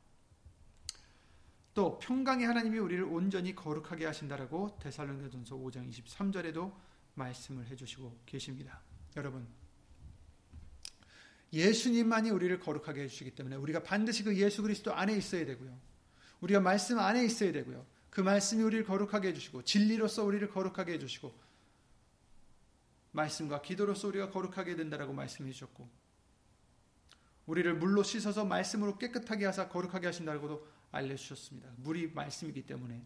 또 1.73 1.99
평강의 1.99 2.47
하나님이 2.47 2.79
우리를 2.79 3.03
온전히 3.03 3.53
거룩하게 3.53 4.05
하신다라고 4.05 4.77
데살로니가전서 4.81 5.55
5장 5.57 5.89
23절에도 5.89 6.73
말씀을 7.15 7.67
해주시고 7.67 8.21
계십니다. 8.25 8.81
여러분 9.17 9.47
예수님만이 11.51 12.31
우리를 12.31 12.59
거룩하게 12.59 13.03
해주시기 13.03 13.31
때문에 13.31 13.55
우리가 13.55 13.83
반드시 13.83 14.23
그 14.23 14.36
예수 14.38 14.61
그리스도 14.61 14.93
안에 14.93 15.15
있어야 15.15 15.45
되고요. 15.45 15.77
우리가 16.46 16.60
말씀 16.60 17.00
안에 17.00 17.26
있어야 17.26 17.52
되고요. 17.52 17.86
그 18.12 18.22
말씀이 18.22 18.62
우리를 18.62 18.86
거룩하게 18.86 19.30
해주시고 19.30 19.64
진리로서 19.64 20.24
우리를 20.24 20.48
거룩하게 20.50 20.93
해주시고 20.93 21.34
말씀과 23.12 23.62
기도로서 23.64 24.08
우리가 24.10 24.30
거룩하게 24.30 24.76
된다라고 24.76 25.12
말씀해 25.12 25.52
주셨고 25.52 25.89
우리를 27.48 27.74
물로 27.76 28.04
씻어서 28.04 28.46
말씀으로 28.46 28.98
깨끗하게 28.98 29.46
하사 29.46 29.70
거룩하게 29.70 30.08
하신다고도 30.08 30.68
알려주셨습니다. 30.91 31.70
물이 31.78 32.12
말씀이기 32.14 32.64
때문에 32.66 33.04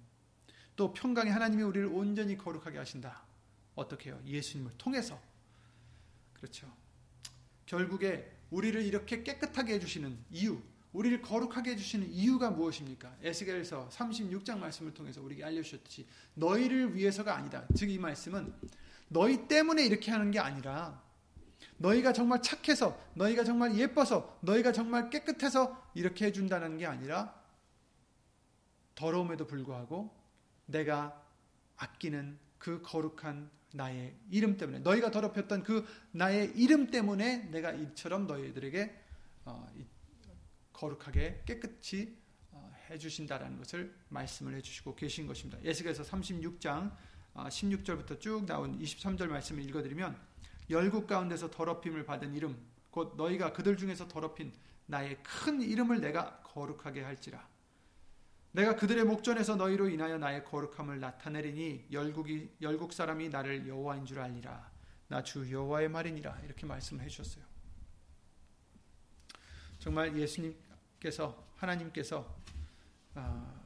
또 0.76 0.94
평강의 0.94 1.32
하나님이 1.32 1.64
우리를 1.64 1.88
온전히 1.88 2.38
거룩하게 2.38 2.78
하신다. 2.78 3.24
어떻게 3.76 4.10
해요? 4.10 4.22
예수님을 4.26 4.74
통해서 4.78 5.20
그렇죠. 6.34 6.70
결국에 7.66 8.38
우리를 8.50 8.82
이렇게 8.84 9.24
깨끗하게 9.24 9.76
해주시는 9.76 10.26
이유, 10.32 10.62
우리를 10.94 11.22
거룩하게 11.22 11.72
해주시는 11.72 12.10
이유가 12.12 12.50
무엇입니까? 12.50 13.16
에스겔서 13.22 13.90
36장 13.90 14.58
말씀을 14.58 14.94
통해서 14.94 15.22
우리에게 15.22 15.44
알려주셨듯이 15.44 16.08
너희를 16.34 16.96
위해서가 16.96 17.36
아니다. 17.36 17.66
즉 17.76 17.90
이 17.90 17.98
말씀은 18.00 18.54
너희 19.08 19.48
때문에 19.48 19.86
이렇게 19.86 20.12
하는 20.12 20.32
게 20.32 20.40
아니라 20.40 21.02
너희가 21.78 22.14
정말 22.14 22.42
착해서 22.42 23.00
너희가 23.16 23.44
정말 23.44 23.78
예뻐서 23.78 24.40
너희가 24.42 24.72
정말 24.72 25.10
깨끗해서 25.10 25.92
이렇게 25.94 26.26
해준다는 26.26 26.78
게 26.78 26.86
아니라 26.86 27.34
더러움에도 28.96 29.48
불구하고 29.48 30.14
내가 30.66 31.24
아끼는 31.78 32.38
그 32.58 32.82
거룩한 32.82 33.50
나의 33.74 34.16
이름 34.32 34.58
때문에 34.58 34.80
너희가 34.80 35.12
더럽혔던 35.12 35.64
그 35.64 35.86
나의 36.12 36.52
이름 36.56 36.88
때문에 36.88 37.50
내가 37.52 37.72
이처럼 37.72 38.28
너희들에게 38.28 39.04
어, 39.46 39.68
거룩하게 40.80 41.44
깨끗이 41.46 42.18
어, 42.52 42.74
해주신다라는 42.90 43.58
것을 43.58 43.94
말씀을 44.08 44.56
해주시고 44.56 44.96
계신 44.96 45.28
것입니다. 45.28 45.62
예수께서 45.64 46.04
36장 46.04 46.96
16절부터 47.36 48.12
어, 48.12 48.20
쭉 48.20 48.46
나온 48.46 48.80
23절 48.80 49.28
말씀을 49.28 49.64
읽어드리면 49.66 50.18
열국 50.70 51.08
가운데서 51.08 51.52
더럽힘을 51.52 52.06
받은 52.06 52.34
이름 52.34 52.58
곧 52.90 53.16
너희가 53.18 53.54
그들 53.54 53.78
중에서 53.78 54.08
더럽힌 54.08 54.54
나의 54.86 55.22
큰 55.22 55.62
이름을 55.62 56.02
내가 56.02 56.42
거룩하게 56.42 57.02
할지라 57.02 57.48
내가 58.52 58.76
그들의 58.76 59.04
목전에서 59.04 59.56
너희로 59.56 59.90
인하여 59.90 60.18
나의 60.18 60.44
거룩함을 60.46 61.00
나타내리니 61.00 61.88
열국이 61.92 62.50
열국 62.62 62.94
사람이 62.94 63.30
나를 63.30 63.68
여호와인 63.68 64.06
줄 64.06 64.20
알리라. 64.20 64.72
나 65.08 65.24
주 65.24 65.52
여호와의 65.52 65.90
말이니라. 65.90 66.40
이렇게 66.46 66.66
말씀해 66.66 67.08
주셨어요. 67.08 67.44
정말 69.78 70.16
예수님 70.18 70.56
께서 71.00 71.48
하나님께서 71.58 72.38
아, 73.16 73.62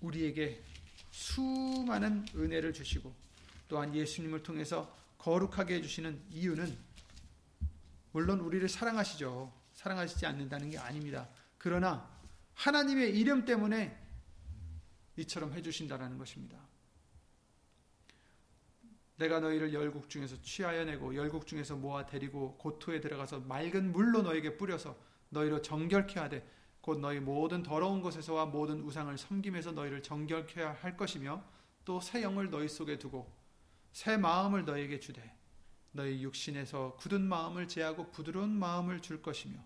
우리에게 0.00 0.62
수많은 1.10 2.26
은혜를 2.34 2.72
주시고 2.72 3.14
또한 3.68 3.94
예수님을 3.94 4.42
통해서 4.42 4.94
거룩하게 5.18 5.76
해주시는 5.76 6.20
이유는 6.30 6.76
물론 8.12 8.40
우리를 8.40 8.68
사랑하시죠. 8.68 9.52
사랑하시지 9.74 10.26
않는다는 10.26 10.70
게 10.70 10.78
아닙니다. 10.78 11.28
그러나 11.58 12.10
하나님의 12.54 13.18
이름 13.18 13.44
때문에 13.44 13.98
이처럼 15.16 15.52
해주신다라는 15.52 16.18
것입니다. 16.18 16.58
내가 19.16 19.40
너희를 19.40 19.72
열국 19.72 20.08
중에서 20.08 20.40
취하여 20.42 20.84
내고 20.84 21.14
열국 21.14 21.46
중에서 21.46 21.76
모아 21.76 22.04
데리고 22.06 22.56
고토에 22.58 23.00
들어가서 23.00 23.40
맑은 23.40 23.92
물로 23.92 24.22
너에게 24.22 24.56
뿌려서 24.56 24.96
너희로 25.32 25.62
정결케 25.62 26.20
하되 26.20 26.46
곧 26.80 27.00
너희 27.00 27.20
모든 27.20 27.62
더러운 27.62 28.02
것에서와 28.02 28.46
모든 28.46 28.80
우상을 28.82 29.16
섬김에서 29.16 29.72
너희를 29.72 30.02
정결케 30.02 30.62
할 30.62 30.96
것이며 30.96 31.42
또 31.84 32.00
새 32.00 32.22
영을 32.22 32.50
너희 32.50 32.68
속에 32.68 32.98
두고 32.98 33.32
새 33.92 34.16
마음을 34.16 34.64
너희에게 34.64 35.00
주되 35.00 35.34
너희 35.92 36.22
육신에서 36.22 36.96
굳은 36.96 37.22
마음을 37.22 37.66
제하고 37.68 38.10
부드러운 38.10 38.50
마음을 38.50 39.00
줄 39.00 39.20
것이며 39.20 39.58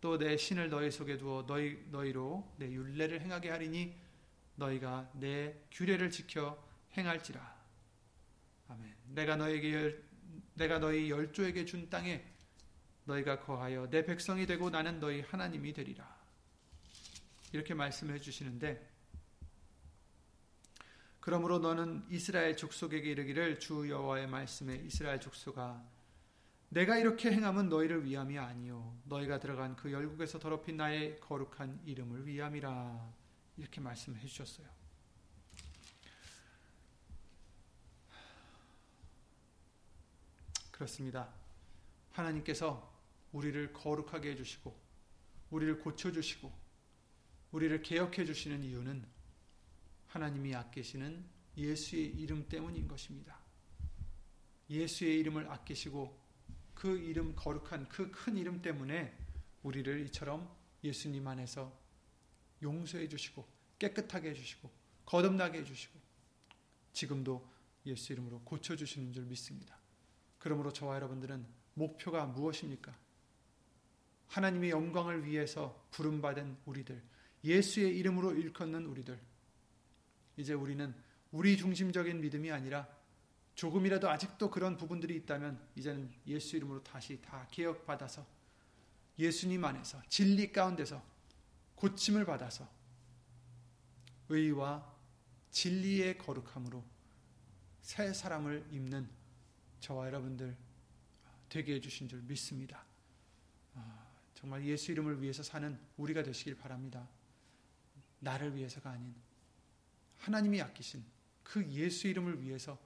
또 0.00 0.18
내 0.18 0.36
신을 0.36 0.70
너희 0.70 0.90
속에 0.90 1.18
두어 1.18 1.44
너희 1.46 1.84
너희로 1.90 2.54
내 2.58 2.70
율례를 2.70 3.20
행하게 3.20 3.50
하리니 3.50 3.96
너희가 4.56 5.10
내 5.14 5.54
규례를 5.72 6.10
지켜 6.10 6.62
행할지라. 6.96 7.56
아멘. 8.68 8.94
내가 9.08 9.36
너에게 9.36 9.98
내가 10.54 10.78
너희 10.78 11.10
열조에게 11.10 11.64
준 11.64 11.90
땅에 11.90 12.24
너희가 13.06 13.40
거하여 13.40 13.88
내 13.88 14.04
백성이 14.04 14.46
되고 14.46 14.68
나는 14.68 15.00
너희 15.00 15.22
하나님이 15.22 15.72
되리라. 15.72 16.16
이렇게 17.52 17.74
말씀해 17.74 18.18
주시는데 18.18 18.94
그러므로 21.20 21.58
너는 21.58 22.06
이스라엘 22.10 22.56
족속에게 22.56 23.10
이르기를 23.10 23.58
주 23.58 23.88
여호와의 23.88 24.28
말씀에 24.28 24.76
이스라엘 24.76 25.20
족속아 25.20 25.82
내가 26.68 26.98
이렇게 26.98 27.32
행함은 27.32 27.68
너희를 27.68 28.04
위함이 28.04 28.38
아니요 28.38 28.96
너희가 29.04 29.40
들어간 29.40 29.74
그 29.76 29.90
열국에서 29.90 30.38
더럽힌 30.38 30.76
나의 30.76 31.18
거룩한 31.20 31.80
이름을 31.84 32.26
위함이라 32.26 33.12
이렇게 33.56 33.80
말씀해 33.80 34.20
주셨어요. 34.26 34.66
그렇습니다. 40.70 41.28
하나님께서 42.12 42.95
우리를 43.32 43.72
거룩하게 43.72 44.30
해주시고 44.30 44.74
우리를 45.50 45.78
고쳐주시고 45.80 46.52
우리를 47.52 47.82
개혁해 47.82 48.24
주시는 48.24 48.62
이유는 48.64 49.04
하나님이 50.08 50.54
아끼시는 50.54 51.24
예수의 51.56 52.06
이름 52.06 52.48
때문인 52.48 52.88
것입니다. 52.88 53.38
예수의 54.68 55.18
이름을 55.20 55.50
아끼시고 55.50 56.18
그 56.74 56.98
이름 56.98 57.34
거룩한 57.34 57.88
그 57.88 58.10
큰 58.10 58.36
이름 58.36 58.60
때문에 58.60 59.16
우리를 59.62 60.00
이처럼 60.06 60.54
예수님 60.84 61.26
안에서 61.26 61.72
용서해 62.62 63.08
주시고 63.08 63.46
깨끗하게 63.78 64.30
해 64.30 64.34
주시고 64.34 64.70
거듭나게 65.04 65.60
해 65.60 65.64
주시고 65.64 65.98
지금도 66.92 67.48
예수 67.86 68.12
이름으로 68.12 68.40
고쳐 68.42 68.74
주시는 68.74 69.12
줄 69.12 69.24
믿습니다. 69.24 69.78
그러므로 70.38 70.72
저와 70.72 70.96
여러분들은 70.96 71.46
목표가 71.74 72.26
무엇입니까? 72.26 72.96
하나님의 74.28 74.70
영광을 74.70 75.24
위해서 75.24 75.86
부름받은 75.90 76.58
우리들, 76.66 77.02
예수의 77.44 77.96
이름으로 77.98 78.32
일컫는 78.34 78.86
우리들. 78.86 79.18
이제 80.36 80.52
우리는 80.52 80.94
우리 81.30 81.56
중심적인 81.56 82.20
믿음이 82.20 82.50
아니라 82.50 82.88
조금이라도 83.54 84.10
아직도 84.10 84.50
그런 84.50 84.76
부분들이 84.76 85.16
있다면 85.16 85.58
이제는 85.76 86.12
예수 86.26 86.56
이름으로 86.56 86.82
다시 86.82 87.20
다 87.22 87.46
개혁받아서 87.50 88.26
예수님 89.18 89.64
안에서 89.64 90.02
진리 90.08 90.52
가운데서 90.52 91.02
고침을 91.74 92.26
받아서 92.26 92.68
의와 94.28 94.94
진리의 95.50 96.18
거룩함으로 96.18 96.84
새 97.80 98.12
사람을 98.12 98.66
입는 98.72 99.08
저와 99.80 100.06
여러분들 100.06 100.56
되게 101.48 101.76
해주신 101.76 102.08
줄 102.08 102.20
믿습니다. 102.22 102.84
아, 104.36 104.40
정말 104.40 104.64
예수 104.64 104.92
이름을 104.92 105.22
위해서 105.22 105.42
사는 105.42 105.78
우리가 105.96 106.22
되시길 106.22 106.56
바랍니다. 106.56 107.08
나를 108.20 108.54
위해서가 108.54 108.90
아닌 108.90 109.14
하나님이 110.18 110.60
아끼신 110.62 111.04
그 111.42 111.66
예수 111.70 112.08
이름을 112.08 112.42
위해서 112.42 112.78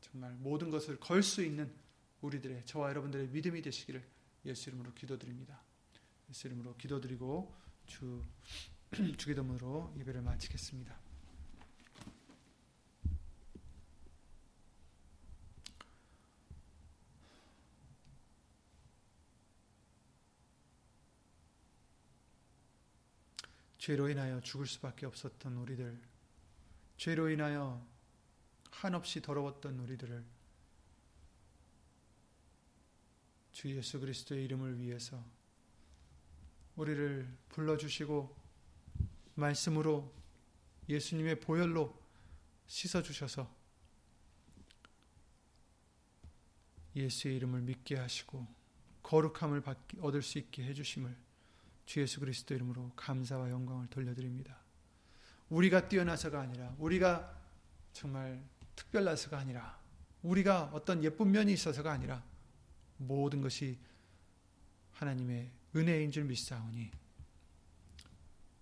정말 0.00 0.32
모든 0.34 0.70
것을 0.70 0.98
걸 1.00 1.22
수 1.22 1.42
있는 1.44 1.72
우리들의 2.20 2.64
저와 2.66 2.90
여러분들의 2.90 3.28
믿음이 3.28 3.60
되시기를 3.62 4.02
예수 4.46 4.70
이름으로 4.70 4.92
기도드립니다. 4.94 5.60
예수 6.30 6.46
이름으로 6.46 6.76
기도드리고 6.76 7.54
주 7.86 8.22
주기도문으로 9.18 9.94
예배를 9.98 10.22
마치겠습니다. 10.22 11.03
죄로 23.84 24.08
인하여 24.08 24.40
죽을 24.40 24.66
수밖에 24.66 25.04
없었던 25.04 25.58
우리들, 25.58 26.00
죄로 26.96 27.28
인하여 27.28 27.86
한없이 28.70 29.20
더러웠던 29.20 29.78
우리들을 29.78 30.24
주 33.52 33.76
예수 33.76 34.00
그리스도의 34.00 34.42
이름을 34.46 34.80
위해서 34.80 35.22
우리를 36.76 37.28
불러주시고 37.50 38.34
말씀으로 39.34 40.10
예수님의 40.88 41.40
보혈로 41.40 41.94
씻어주셔서 42.66 43.54
예수의 46.96 47.36
이름을 47.36 47.60
믿게 47.60 47.98
하시고 47.98 48.46
거룩함을 49.02 49.62
얻을 50.00 50.22
수 50.22 50.38
있게 50.38 50.64
해주심을 50.64 51.23
주 51.86 52.00
예수 52.00 52.20
그리스도 52.20 52.54
이름으로 52.54 52.92
감사와 52.96 53.50
영광을 53.50 53.86
돌려드립니다. 53.88 54.58
우리가 55.48 55.88
뛰어나서가 55.88 56.40
아니라 56.40 56.74
우리가 56.78 57.38
정말 57.92 58.42
특별나서가 58.74 59.38
아니라 59.38 59.78
우리가 60.22 60.70
어떤 60.72 61.04
예쁜 61.04 61.30
면이 61.30 61.52
있어서가 61.52 61.92
아니라 61.92 62.24
모든 62.96 63.40
것이 63.40 63.78
하나님의 64.92 65.50
은혜인 65.76 66.10
줄 66.10 66.24
믿사오니 66.24 66.90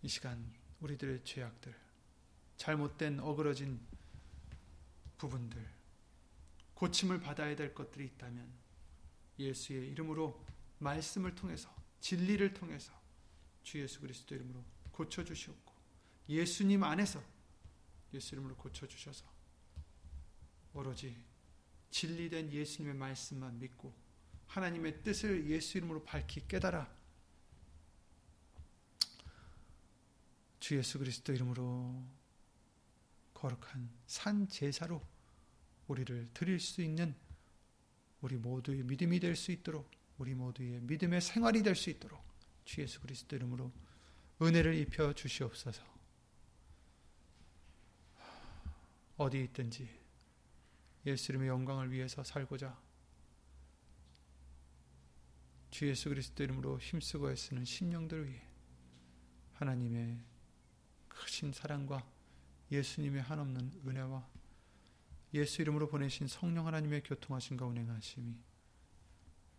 이 0.03 0.09
시간 0.09 0.53
우리들의 0.81 1.23
죄악들 1.25 1.75
잘못된 2.57 3.21
어그러진 3.21 3.81
부분들 5.19 5.65
고침을 6.75 7.21
받아야 7.21 7.55
될 7.55 7.75
것들이 7.75 8.07
있다면 8.07 8.51
예수의 9.39 9.89
이름으로 9.91 10.45
말씀을 10.79 11.35
통해서 11.35 11.73
진리를 12.01 12.55
통해서 12.55 12.93
주 13.63 13.81
예수 13.81 14.01
그리스도 14.01 14.35
이름으로 14.35 14.65
고쳐 14.91 15.25
주시옵고 15.25 15.73
예수님 16.29 16.83
안에서 16.83 17.23
예수 18.15 18.35
이름으로 18.35 18.57
고쳐 18.57 18.87
주셔서 18.87 19.25
오로지 20.75 21.17
진리된 21.91 22.53
예수님의 22.53 22.97
말씀만 22.97 23.59
믿고 23.59 23.93
하나님의 24.47 25.03
뜻을 25.03 25.49
예수 25.49 25.79
이름으로 25.79 26.05
밝히 26.05 26.47
깨달아 26.47 26.91
주 30.61 30.77
예수 30.77 30.99
그리스도 30.99 31.33
이름으로 31.33 32.05
거룩한 33.35 33.91
산 34.07 34.49
제사로 34.49 35.03
우리를 35.89 36.31
드릴 36.33 36.61
수 36.61 36.81
있는 36.83 37.15
우리 38.21 38.37
모두의 38.37 38.85
믿음이 38.85 39.19
될 39.19 39.35
수 39.35 39.51
있도록 39.53 39.91
우리 40.19 40.35
모두의 40.35 40.81
믿음의 40.83 41.21
생활이 41.21 41.63
될 41.63 41.75
수 41.75 41.91
있도록 41.91 42.32
주 42.65 42.81
예수 42.81 43.01
그리스도 43.01 43.37
이름으로 43.37 43.73
은혜를 44.41 44.75
입혀 44.75 45.13
주시옵소서. 45.13 45.83
어디 49.17 49.43
있든지 49.45 49.89
예수 51.07 51.33
이름의 51.33 51.49
영광을 51.49 51.91
위해서 51.91 52.25
살고자 52.25 52.77
주 55.71 55.89
예수 55.89 56.09
그리스도 56.09 56.43
이름으로 56.43 56.79
힘쓰고 56.79 57.31
애쓰는 57.31 57.65
심령들을 57.65 58.29
위해 58.29 58.43
하나님의 59.55 60.19
크신 61.09 61.53
사랑과 61.53 62.07
예수님의 62.71 63.23
한없는 63.23 63.83
은혜와 63.87 64.29
예수 65.35 65.63
이름으로 65.63 65.89
보내신 65.89 66.27
성령 66.27 66.67
하나님의 66.67 67.03
교통하심과 67.05 67.67
운행하심이 67.67 68.35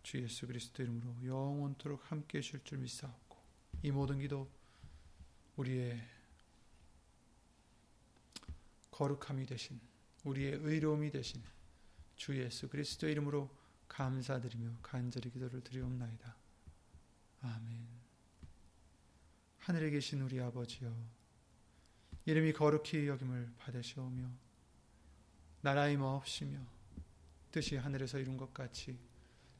주 0.04 0.22
예수 0.22 0.46
그리스도 0.46 0.82
이름으로 0.82 1.16
영원토록 1.24 2.12
함께 2.12 2.38
해줄 2.38 2.62
줄 2.62 2.78
믿사옵고 2.78 3.38
이 3.82 3.90
모든 3.90 4.18
기도 4.18 4.48
우리의 5.56 6.00
거룩함이 8.90 9.46
되신 9.46 9.80
우리의 10.24 10.58
의로움이 10.62 11.10
되신 11.10 11.42
주 12.16 12.38
예수 12.38 12.68
그리스도 12.68 13.08
이름으로 13.08 13.50
감사드리며 13.88 14.78
간절히 14.82 15.30
기도를 15.30 15.62
드리옵나이다. 15.62 16.36
아멘. 17.40 17.88
하늘에 19.60 19.88
계신 19.88 20.20
우리 20.20 20.38
아버지여 20.38 20.94
이름이 22.26 22.52
거룩히 22.52 23.08
여김을 23.08 23.54
받으시오며 23.58 24.30
나라의 25.62 25.96
마옵시며 25.96 26.58
뜻이 27.50 27.76
하늘에서 27.76 28.18
이룬 28.18 28.36
것 28.36 28.52
같이 28.52 28.98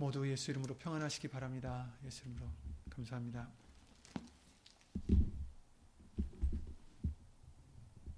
모두 0.00 0.26
예수 0.26 0.50
이름으로 0.50 0.76
평안하시기 0.78 1.28
바랍니다. 1.28 1.92
예수 2.06 2.22
이름으로 2.22 2.46
감사합니다. 2.88 3.59